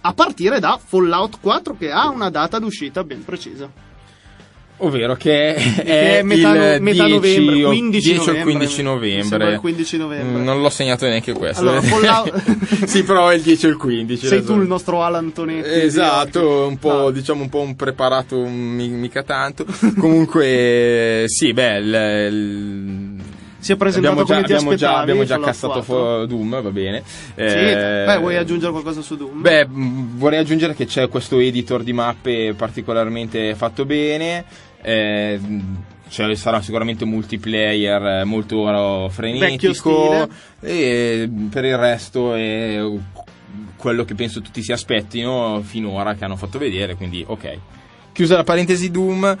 A 0.00 0.12
partire 0.14 0.60
da 0.60 0.78
Fallout 0.82 1.38
4 1.40 1.76
che 1.78 1.90
ha 1.90 2.08
una 2.08 2.30
data 2.30 2.58
d'uscita 2.58 3.04
ben 3.04 3.22
precisa. 3.22 3.68
Ovvero 4.84 5.14
che 5.16 5.54
è, 5.54 5.82
Che 5.82 6.18
è 6.18 6.22
metà 6.22 6.74
il 6.74 6.82
metà 6.82 7.04
10 7.04 7.14
novembre, 7.14 7.64
o- 7.64 7.68
15 7.68 7.90
10 7.90 8.08
o 8.08 8.12
il 8.12 8.18
novembre, 8.18 8.42
15 8.52 8.76
mi 8.76 8.82
novembre. 8.88 9.22
sembra 9.28 9.48
il 9.50 9.58
15 9.60 9.96
novembre. 9.96 10.40
Mm, 10.40 10.44
Non 10.44 10.60
l'ho 10.60 10.68
segnato 10.68 11.06
neanche 11.06 11.32
questo. 11.32 11.60
Allora, 11.62 11.80
Fallout- 11.80 12.84
sì, 12.86 13.02
però 13.04 13.28
è 13.28 13.34
il 13.36 13.42
10 13.42 13.66
o 13.66 13.68
il 13.70 13.76
15. 13.76 14.26
Sei 14.26 14.44
tu 14.44 14.52
il 14.60 14.66
nostro 14.66 15.02
Alan 15.02 15.32
Tonetti. 15.32 15.68
di 15.68 15.80
Esatto, 15.80 16.66
un 16.66 16.78
po', 16.78 16.92
No. 16.92 17.10
diciamo 17.10 17.42
un 17.42 17.48
po' 17.48 17.60
un 17.60 17.74
preparato, 17.76 18.38
mi- 18.46 18.88
mica 18.88 19.22
tanto. 19.22 19.64
Comunque, 19.98 21.24
sì, 21.28 21.52
beh, 21.52 21.76
il- 21.78 22.28
il- 22.32 23.22
Si 23.64 23.72
è 23.72 23.76
presentato 23.76 24.20
abbiamo 24.20 24.42
già, 24.42 24.54
abbiamo 24.54 24.74
già, 24.74 24.98
abbiamo 24.98 25.24
già 25.24 25.38
cassato 25.40 25.80
4. 25.80 26.20
fu- 26.20 26.26
Doom, 26.26 26.60
va 26.60 26.70
bene. 26.70 27.02
Sì, 27.06 27.40
Eh, 27.42 28.02
beh, 28.06 28.18
vuoi 28.18 28.36
aggiungere 28.36 28.70
qualcosa 28.72 29.00
su 29.00 29.16
Doom? 29.16 29.40
Beh, 29.40 29.66
mh, 29.66 30.18
vorrei 30.18 30.38
aggiungere 30.40 30.74
che 30.74 30.84
c'è 30.84 31.08
questo 31.08 31.38
editor 31.38 31.82
di 31.82 31.94
mappe 31.94 32.52
particolarmente 32.54 33.54
fatto 33.54 33.86
bene. 33.86 34.44
Eh, 34.84 35.40
cioè, 36.08 36.34
sarà 36.34 36.60
sicuramente 36.60 37.04
un 37.04 37.10
multiplayer 37.10 38.20
eh, 38.20 38.24
molto 38.24 39.08
frenetico. 39.10 40.28
E 40.60 41.28
per 41.50 41.64
il 41.64 41.76
resto 41.76 42.34
è 42.34 42.78
quello 43.76 44.04
che 44.04 44.14
penso 44.14 44.40
tutti 44.40 44.62
si 44.62 44.72
aspettino 44.72 45.60
finora 45.62 46.14
che 46.14 46.24
hanno 46.24 46.36
fatto 46.36 46.58
vedere. 46.58 46.94
Quindi, 46.94 47.24
ok. 47.26 47.58
Chiusa 48.12 48.36
la 48.36 48.44
parentesi 48.44 48.92
Doom, 48.92 49.36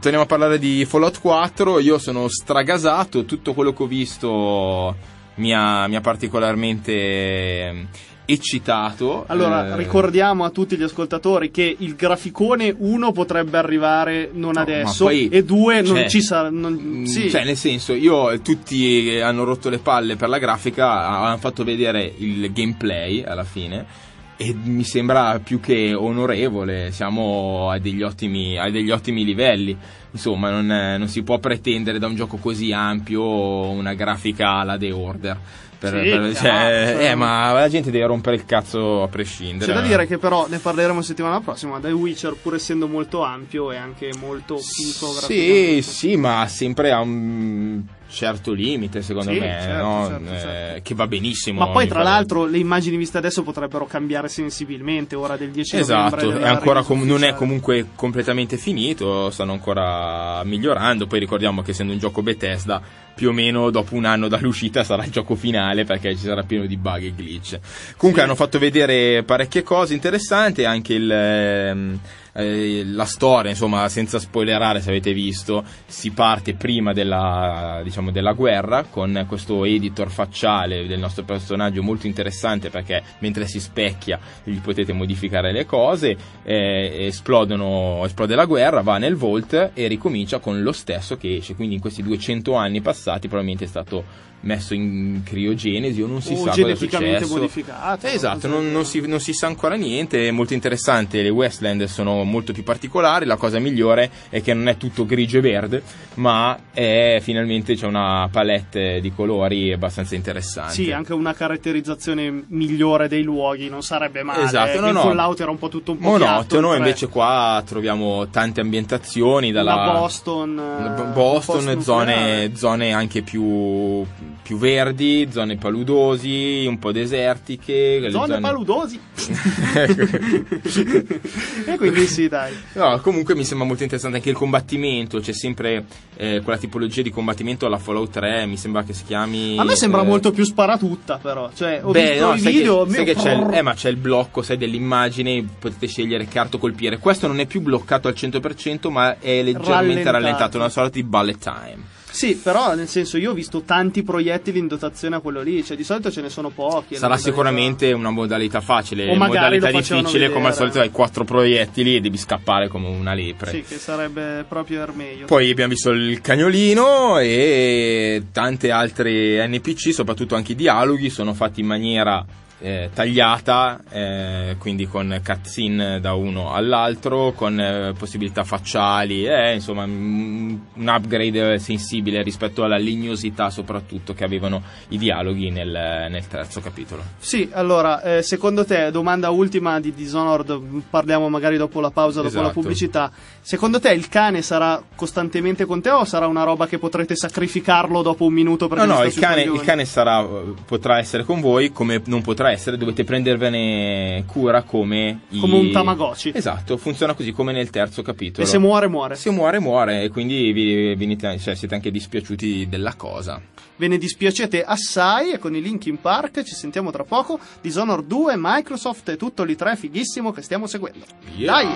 torniamo 0.00 0.24
a 0.24 0.26
parlare 0.26 0.58
di 0.58 0.84
Fallout 0.84 1.20
4. 1.20 1.78
Io 1.78 1.98
sono 1.98 2.26
stragasato, 2.26 3.24
tutto 3.24 3.54
quello 3.54 3.72
che 3.72 3.82
ho 3.82 3.86
visto 3.86 4.96
mi 5.36 5.54
ha, 5.54 5.86
mi 5.86 5.94
ha 5.94 6.00
particolarmente 6.00 7.86
eccitato. 8.26 9.24
Allora, 9.28 9.72
Eh, 9.72 9.76
ricordiamo 9.76 10.44
a 10.44 10.50
tutti 10.50 10.76
gli 10.76 10.82
ascoltatori 10.82 11.50
che 11.50 11.76
il 11.78 11.94
graficone 11.94 12.74
1 12.76 13.12
potrebbe 13.12 13.56
arrivare 13.56 14.30
non 14.32 14.52
No, 14.54 14.60
adesso 14.60 15.04
poi, 15.04 15.28
e 15.28 15.44
2 15.44 15.80
non 15.82 15.96
cioè, 15.96 16.08
ci 16.08 16.20
sarà. 16.22 16.50
non- 16.50 16.72
mm, 16.80 17.04
sì. 17.04 17.30
Cioè, 17.30 17.44
nel 17.44 17.56
senso, 17.56 17.92
io 17.94 18.38
tutti 18.40 19.18
hanno 19.22 19.44
rotto 19.44 19.68
le 19.70 19.78
palle 19.78 20.16
per 20.16 20.28
la 20.28 20.38
grafica, 20.38 21.06
hanno 21.08 21.38
fatto 21.38 21.64
vedere 21.64 22.12
il 22.18 22.52
gameplay 22.52 23.22
alla 23.22 23.44
fine. 23.44 24.04
E 24.38 24.54
mi 24.54 24.84
sembra 24.84 25.40
più 25.42 25.60
che 25.60 25.94
onorevole, 25.94 26.90
siamo 26.92 27.70
a 27.70 27.78
degli 27.78 28.02
ottimi, 28.02 28.58
a 28.58 28.68
degli 28.70 28.90
ottimi 28.90 29.24
livelli. 29.24 29.74
Insomma, 30.10 30.50
non, 30.50 30.66
non 30.66 31.08
si 31.08 31.22
può 31.22 31.38
pretendere 31.38 31.98
da 31.98 32.06
un 32.06 32.16
gioco 32.16 32.36
così 32.36 32.70
ampio 32.72 33.22
una 33.22 33.94
grafica 33.94 34.56
alla 34.58 34.76
The 34.76 34.92
Order. 34.92 35.38
Per- 35.78 35.90
Sì, 35.92 36.08
per- 36.08 36.32
chiaro, 36.32 36.32
cioè, 36.34 36.92
cioè- 36.94 37.10
eh, 37.10 37.14
ma 37.14 37.52
la 37.52 37.68
gente 37.68 37.90
deve 37.90 38.06
rompere 38.06 38.36
il 38.36 38.44
cazzo 38.46 39.02
a 39.02 39.08
prescindere. 39.08 39.72
C'è 39.72 39.78
da 39.78 39.86
dire 39.86 40.06
che 40.06 40.16
però 40.18 40.46
ne 40.48 40.58
parleremo 40.58 41.02
settimana 41.02 41.40
prossima. 41.40 41.78
The 41.80 41.90
Witcher, 41.90 42.34
pur 42.40 42.54
essendo 42.54 42.88
molto 42.88 43.22
ampio, 43.22 43.70
è 43.70 43.76
anche 43.76 44.10
molto 44.18 44.56
fico 44.56 45.06
Sì, 45.12 45.80
sì, 45.82 46.16
ma 46.16 46.46
sempre 46.48 46.92
a 46.92 47.00
un 47.00 47.82
certo 48.08 48.52
limite, 48.52 49.02
secondo 49.02 49.32
Sì, 49.32 49.38
me, 49.38 49.58
certo, 49.60 49.84
no? 49.84 50.06
certo, 50.08 50.32
Eh, 50.32 50.38
certo. 50.38 50.80
che 50.82 50.94
va 50.94 51.06
benissimo. 51.06 51.60
Ma 51.60 51.68
poi, 51.68 51.86
tra 51.86 51.98
pare. 52.02 52.08
l'altro, 52.10 52.44
le 52.46 52.58
immagini 52.58 52.96
viste 52.96 53.18
adesso 53.18 53.42
potrebbero 53.42 53.86
cambiare 53.86 54.28
sensibilmente. 54.28 55.14
Ora 55.14 55.36
del 55.36 55.50
10 55.50 55.76
Esatto, 55.76 56.24
novembre. 56.30 56.78
è 56.80 56.82
com- 56.84 57.02
non 57.04 57.24
è 57.24 57.34
comunque 57.34 57.86
completamente 57.94 58.56
finito, 58.56 59.30
stanno 59.30 59.52
ancora 59.52 60.42
migliorando. 60.44 61.06
Poi 61.06 61.18
ricordiamo 61.18 61.62
che 61.62 61.72
essendo 61.72 61.92
un 61.92 61.98
gioco 61.98 62.22
Bethesda, 62.22 62.80
più 63.14 63.30
o 63.30 63.32
meno 63.32 63.70
dopo 63.70 63.94
un 63.94 64.04
anno 64.04 64.28
dall'uscita 64.28 64.84
sarà 64.84 65.04
il 65.04 65.10
gioco 65.10 65.34
finale 65.36 65.84
perché 65.84 66.10
ci 66.16 66.24
sarà 66.24 66.42
pieno 66.42 66.66
di 66.66 66.76
bug 66.76 67.02
e 67.02 67.12
glitch. 67.16 67.58
Comunque 67.96 68.22
hanno 68.22 68.34
fatto 68.34 68.58
vedere 68.58 69.22
parecchie 69.22 69.62
cose 69.62 69.94
interessanti, 69.94 70.64
anche 70.64 70.92
il, 70.94 71.10
ehm, 71.10 71.98
eh, 72.36 72.82
la 72.84 73.04
storia, 73.04 73.50
insomma, 73.50 73.88
senza 73.88 74.18
spoilerare 74.18 74.80
se 74.80 74.90
avete 74.90 75.12
visto, 75.12 75.64
si 75.86 76.10
parte 76.10 76.54
prima 76.54 76.92
della, 76.92 77.80
diciamo, 77.82 78.10
della 78.10 78.32
guerra 78.32 78.84
con 78.84 79.24
questo 79.26 79.64
editor 79.64 80.10
facciale 80.10 80.86
del 80.86 80.98
nostro 80.98 81.24
personaggio 81.24 81.82
molto 81.82 82.06
interessante 82.06 82.70
perché 82.70 83.02
mentre 83.20 83.46
si 83.46 83.58
specchia 83.60 84.18
gli 84.44 84.58
potete 84.60 84.92
modificare 84.92 85.52
le 85.52 85.64
cose, 85.64 86.16
eh, 86.42 87.06
esplodono, 87.06 88.02
esplode 88.04 88.34
la 88.34 88.44
guerra, 88.44 88.82
va 88.82 88.98
nel 88.98 89.16
Vault 89.16 89.70
e 89.72 89.86
ricomincia 89.86 90.38
con 90.38 90.62
lo 90.62 90.72
stesso 90.72 91.16
che 91.16 91.36
esce, 91.36 91.54
quindi 91.54 91.76
in 91.76 91.80
questi 91.80 92.02
200 92.02 92.54
anni 92.54 92.80
passati 92.80 93.28
probabilmente 93.28 93.64
è 93.64 93.68
stato 93.68 94.34
messo 94.40 94.74
in 94.74 95.22
criogenesi 95.24 96.00
o 96.02 96.06
non 96.06 96.22
si 96.22 96.34
O 96.34 96.36
sa 96.36 96.50
cosa 96.50 96.68
è 96.68 96.74
successo. 96.76 97.34
modificato. 97.34 98.06
Esatto, 98.06 98.34
Cosa 98.40 98.48
non, 98.48 98.70
non 98.70 98.84
si, 98.84 99.00
non 99.06 99.18
si 99.18 99.32
sa 99.32 99.46
ancora 99.48 99.74
niente, 99.74 100.28
è 100.28 100.30
molto 100.30 100.54
interessante, 100.54 101.22
le 101.22 101.30
Westland 101.30 101.84
sono 101.84 102.22
molto 102.22 102.52
più 102.52 102.62
particolari, 102.62 103.24
la 103.26 103.36
cosa 103.36 103.58
migliore 103.58 104.10
è 104.28 104.40
che 104.42 104.54
non 104.54 104.68
è 104.68 104.76
tutto 104.76 105.04
grigio 105.04 105.38
e 105.38 105.40
verde, 105.40 105.82
ma 106.14 106.56
è 106.72 107.18
finalmente 107.22 107.74
c'è 107.74 107.86
una 107.86 108.28
palette 108.30 109.00
di 109.00 109.12
colori 109.12 109.72
abbastanza 109.72 110.14
interessante. 110.14 110.74
Sì, 110.74 110.92
anche 110.92 111.12
una 111.12 111.32
caratterizzazione 111.34 112.44
migliore 112.48 113.08
dei 113.08 113.22
luoghi 113.22 113.68
non 113.68 113.82
sarebbe 113.82 114.22
male. 114.22 114.44
Esatto, 114.44 114.78
eh, 114.78 114.80
no, 114.80 114.92
no. 114.92 115.00
Fallout 115.02 115.40
era 115.40 115.50
un 115.50 115.58
po' 115.58 115.68
tutto 115.68 115.92
un 115.92 115.98
po' 115.98 116.10
monotono, 116.10 116.74
invece 116.76 117.08
qua 117.08 117.62
troviamo 117.66 118.28
tante 118.28 118.60
ambientazioni 118.60 119.50
dalla 119.50 119.74
La 119.74 119.92
Boston, 119.92 120.58
eh, 120.58 121.02
Boston, 121.12 121.56
post-nucleare. 121.64 121.82
zone, 121.82 122.50
zone 122.54 122.92
anche 122.92 123.22
più, 123.22 124.04
più 124.42 124.58
verdi, 124.58 125.28
zone 125.30 125.56
paludosi, 125.56 126.64
un 126.66 126.78
po' 126.78 126.92
desertiche. 126.92 127.98
le 127.98 128.10
Zone 128.10 128.40
paludosi. 128.40 129.00
e 131.66 131.76
quindi 131.76 132.06
sì, 132.06 132.28
dai. 132.28 132.52
No, 132.74 133.00
comunque 133.00 133.34
mi 133.34 133.44
sembra 133.44 133.66
molto 133.66 133.82
interessante 133.82 134.18
anche 134.18 134.30
il 134.30 134.36
combattimento, 134.36 135.20
c'è 135.20 135.32
sempre 135.32 135.84
eh, 136.16 136.40
quella 136.42 136.58
tipologia 136.58 137.02
di 137.02 137.10
combattimento 137.10 137.66
alla 137.66 137.78
Fallout 137.78 138.12
3, 138.12 138.46
mi 138.46 138.56
sembra 138.56 138.84
che 138.84 138.92
si 138.92 139.04
chiami... 139.04 139.58
A 139.58 139.64
me 139.64 139.74
sembra 139.74 140.02
eh, 140.02 140.06
molto 140.06 140.30
più 140.30 140.44
sparatutta 140.44 141.18
però, 141.18 141.50
cioè 141.54 141.80
ho 141.82 141.90
Beh, 141.90 142.10
visto 142.10 142.26
no, 142.26 142.34
i 142.34 142.38
sai 142.38 142.52
video... 142.52 142.84
che, 142.84 142.90
sai 142.90 143.04
mio- 143.04 143.14
che 143.14 143.20
c'è, 143.20 143.34
il, 143.34 143.48
eh, 143.52 143.62
ma 143.62 143.74
c'è 143.74 143.88
il 143.88 143.96
blocco, 143.96 144.42
sai, 144.42 144.56
dell'immagine, 144.56 145.44
potete 145.58 145.86
scegliere 145.86 146.26
carto 146.26 146.58
colpire. 146.58 146.98
Questo 146.98 147.26
non 147.26 147.40
è 147.40 147.46
più 147.46 147.60
bloccato 147.60 148.08
al 148.08 148.14
100%, 148.16 148.90
ma 148.90 149.18
è 149.18 149.42
leggermente 149.42 149.70
Rallentato. 149.70 150.10
rallentato, 150.10 150.56
una 150.58 150.68
sorta 150.68 150.90
di 150.90 151.02
bullet 151.02 151.38
time. 151.38 151.94
Sì, 152.16 152.34
però 152.34 152.74
nel 152.74 152.88
senso 152.88 153.18
io 153.18 153.32
ho 153.32 153.34
visto 153.34 153.60
tanti 153.60 154.02
proiettili 154.02 154.58
in 154.58 154.68
dotazione 154.68 155.16
a 155.16 155.20
quello 155.20 155.42
lì, 155.42 155.62
cioè 155.62 155.76
di 155.76 155.84
solito 155.84 156.10
ce 156.10 156.22
ne 156.22 156.30
sono 156.30 156.48
pochi. 156.48 156.94
Sarà 156.96 157.18
sicuramente 157.18 157.92
una 157.92 158.08
modalità 158.08 158.62
facile, 158.62 159.10
O 159.10 159.16
modalità 159.16 159.70
difficile, 159.70 160.30
come 160.30 160.46
al 160.46 160.52
vedere. 160.52 160.54
solito 160.54 160.80
hai 160.80 160.90
quattro 160.90 161.24
proiettili 161.24 161.96
e 161.96 162.00
devi 162.00 162.16
scappare 162.16 162.68
come 162.68 162.88
una 162.88 163.12
lepre. 163.12 163.50
Sì, 163.50 163.60
che 163.60 163.76
sarebbe 163.76 164.46
proprio 164.48 164.90
meglio. 164.94 165.26
Poi 165.26 165.50
abbiamo 165.50 165.72
visto 165.72 165.90
il 165.90 166.22
cagnolino 166.22 167.18
e 167.18 168.22
tante 168.32 168.70
altre 168.70 169.46
NPC, 169.46 169.92
soprattutto 169.92 170.36
anche 170.36 170.52
i 170.52 170.54
dialoghi, 170.54 171.10
sono 171.10 171.34
fatti 171.34 171.60
in 171.60 171.66
maniera 171.66 172.24
eh, 172.58 172.90
tagliata, 172.92 173.80
eh, 173.90 174.56
quindi 174.58 174.86
con 174.86 175.20
cutscene 175.24 176.00
da 176.00 176.14
uno 176.14 176.52
all'altro, 176.52 177.32
con 177.32 177.58
eh, 177.58 177.92
possibilità 177.98 178.44
facciali, 178.44 179.26
eh, 179.26 179.54
insomma 179.54 179.86
mm, 179.86 180.56
un 180.74 180.88
upgrade 180.88 181.58
sensibile 181.58 182.22
rispetto 182.22 182.64
alla 182.64 182.76
lignosità 182.78 183.50
soprattutto 183.50 184.14
che 184.14 184.24
avevano 184.24 184.62
i 184.88 184.98
dialoghi 184.98 185.50
nel, 185.50 186.08
nel 186.10 186.26
terzo 186.28 186.60
capitolo. 186.60 187.02
Sì, 187.18 187.50
allora, 187.52 188.02
eh, 188.02 188.22
secondo 188.22 188.64
te, 188.64 188.90
domanda 188.90 189.30
ultima 189.30 189.78
di 189.80 189.92
Dishonored, 189.92 190.60
parliamo 190.88 191.28
magari 191.28 191.56
dopo 191.56 191.80
la 191.80 191.90
pausa, 191.90 192.22
dopo 192.22 192.34
la 192.36 192.42
Esatto. 192.42 192.60
pubblicità. 192.60 193.10
Secondo 193.40 193.80
te 193.80 193.92
il 193.92 194.08
cane 194.08 194.42
sarà 194.42 194.82
costantemente 194.94 195.64
con 195.66 195.80
te 195.80 195.90
o 195.90 196.04
sarà 196.04 196.26
una 196.26 196.42
roba 196.42 196.66
che 196.66 196.78
potrete 196.78 197.14
sacrificarlo 197.14 198.02
dopo 198.02 198.24
un 198.24 198.32
minuto 198.32 198.68
No, 198.68 198.84
no, 198.84 199.04
il 199.04 199.14
cane, 199.14 199.42
il 199.42 199.60
cane 199.60 199.84
sarà, 199.84 200.26
potrà 200.66 200.98
essere 200.98 201.24
con 201.24 201.40
voi, 201.40 201.72
come 201.72 202.02
non 202.06 202.22
potrà 202.22 202.45
essere, 202.50 202.76
dovete 202.76 203.04
prendervene 203.04 204.24
cura 204.26 204.62
come 204.62 205.20
i- 205.30 205.38
Come 205.38 205.54
un 205.56 205.70
Tamagotchi. 205.70 206.32
Esatto, 206.34 206.76
funziona 206.76 207.14
così 207.14 207.32
come 207.32 207.52
nel 207.52 207.70
terzo 207.70 208.02
capitolo. 208.02 208.46
E 208.46 208.48
se 208.50 208.58
muore, 208.58 208.88
muore. 208.88 209.14
Se 209.16 209.30
muore, 209.30 209.58
muore, 209.58 210.02
e 210.02 210.08
quindi 210.08 210.52
vi, 210.52 210.94
venite- 210.94 211.38
cioè, 211.38 211.54
siete 211.54 211.74
anche 211.74 211.90
dispiaciuti 211.90 212.68
della 212.68 212.94
cosa. 212.94 213.40
Ve 213.78 213.88
ne 213.88 213.98
dispiacete 213.98 214.62
assai 214.64 215.32
e 215.32 215.38
con 215.38 215.54
i 215.54 215.60
link 215.60 215.84
in 215.86 216.00
park 216.00 216.42
ci 216.42 216.54
sentiamo 216.54 216.90
tra 216.90 217.04
poco. 217.04 217.38
Dishonored 217.60 218.06
2, 218.06 218.34
Microsoft 218.36 219.08
e 219.10 219.16
tutto 219.16 219.44
lì 219.44 219.54
3 219.54 219.76
fighissimo 219.76 220.32
che 220.32 220.40
stiamo 220.40 220.66
seguendo. 220.66 221.04
Yeah. 221.36 221.52
Dai! 221.52 221.66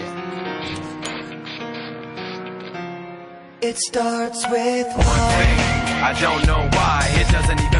It 3.62 3.76
starts 3.76 4.46
with 4.48 4.86
I 6.02 6.14
don't 6.18 6.42
know 6.46 6.66
why, 6.72 7.04
it 7.20 7.30
doesn't 7.30 7.60
even 7.60 7.79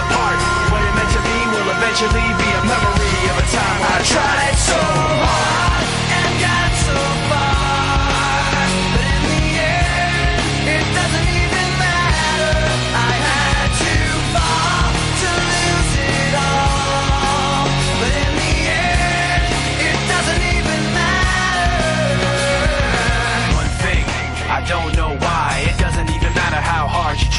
eventually 1.91 2.21
be 2.21 2.49
a 2.49 2.63
memory 2.63 3.19
of 3.27 3.37
a 3.37 3.45
time 3.51 3.81
I 3.83 3.99
tried 4.07 4.55
so 4.55 4.79
hard 4.79 5.87
and 6.15 6.39
got 6.39 6.71
so 6.87 7.20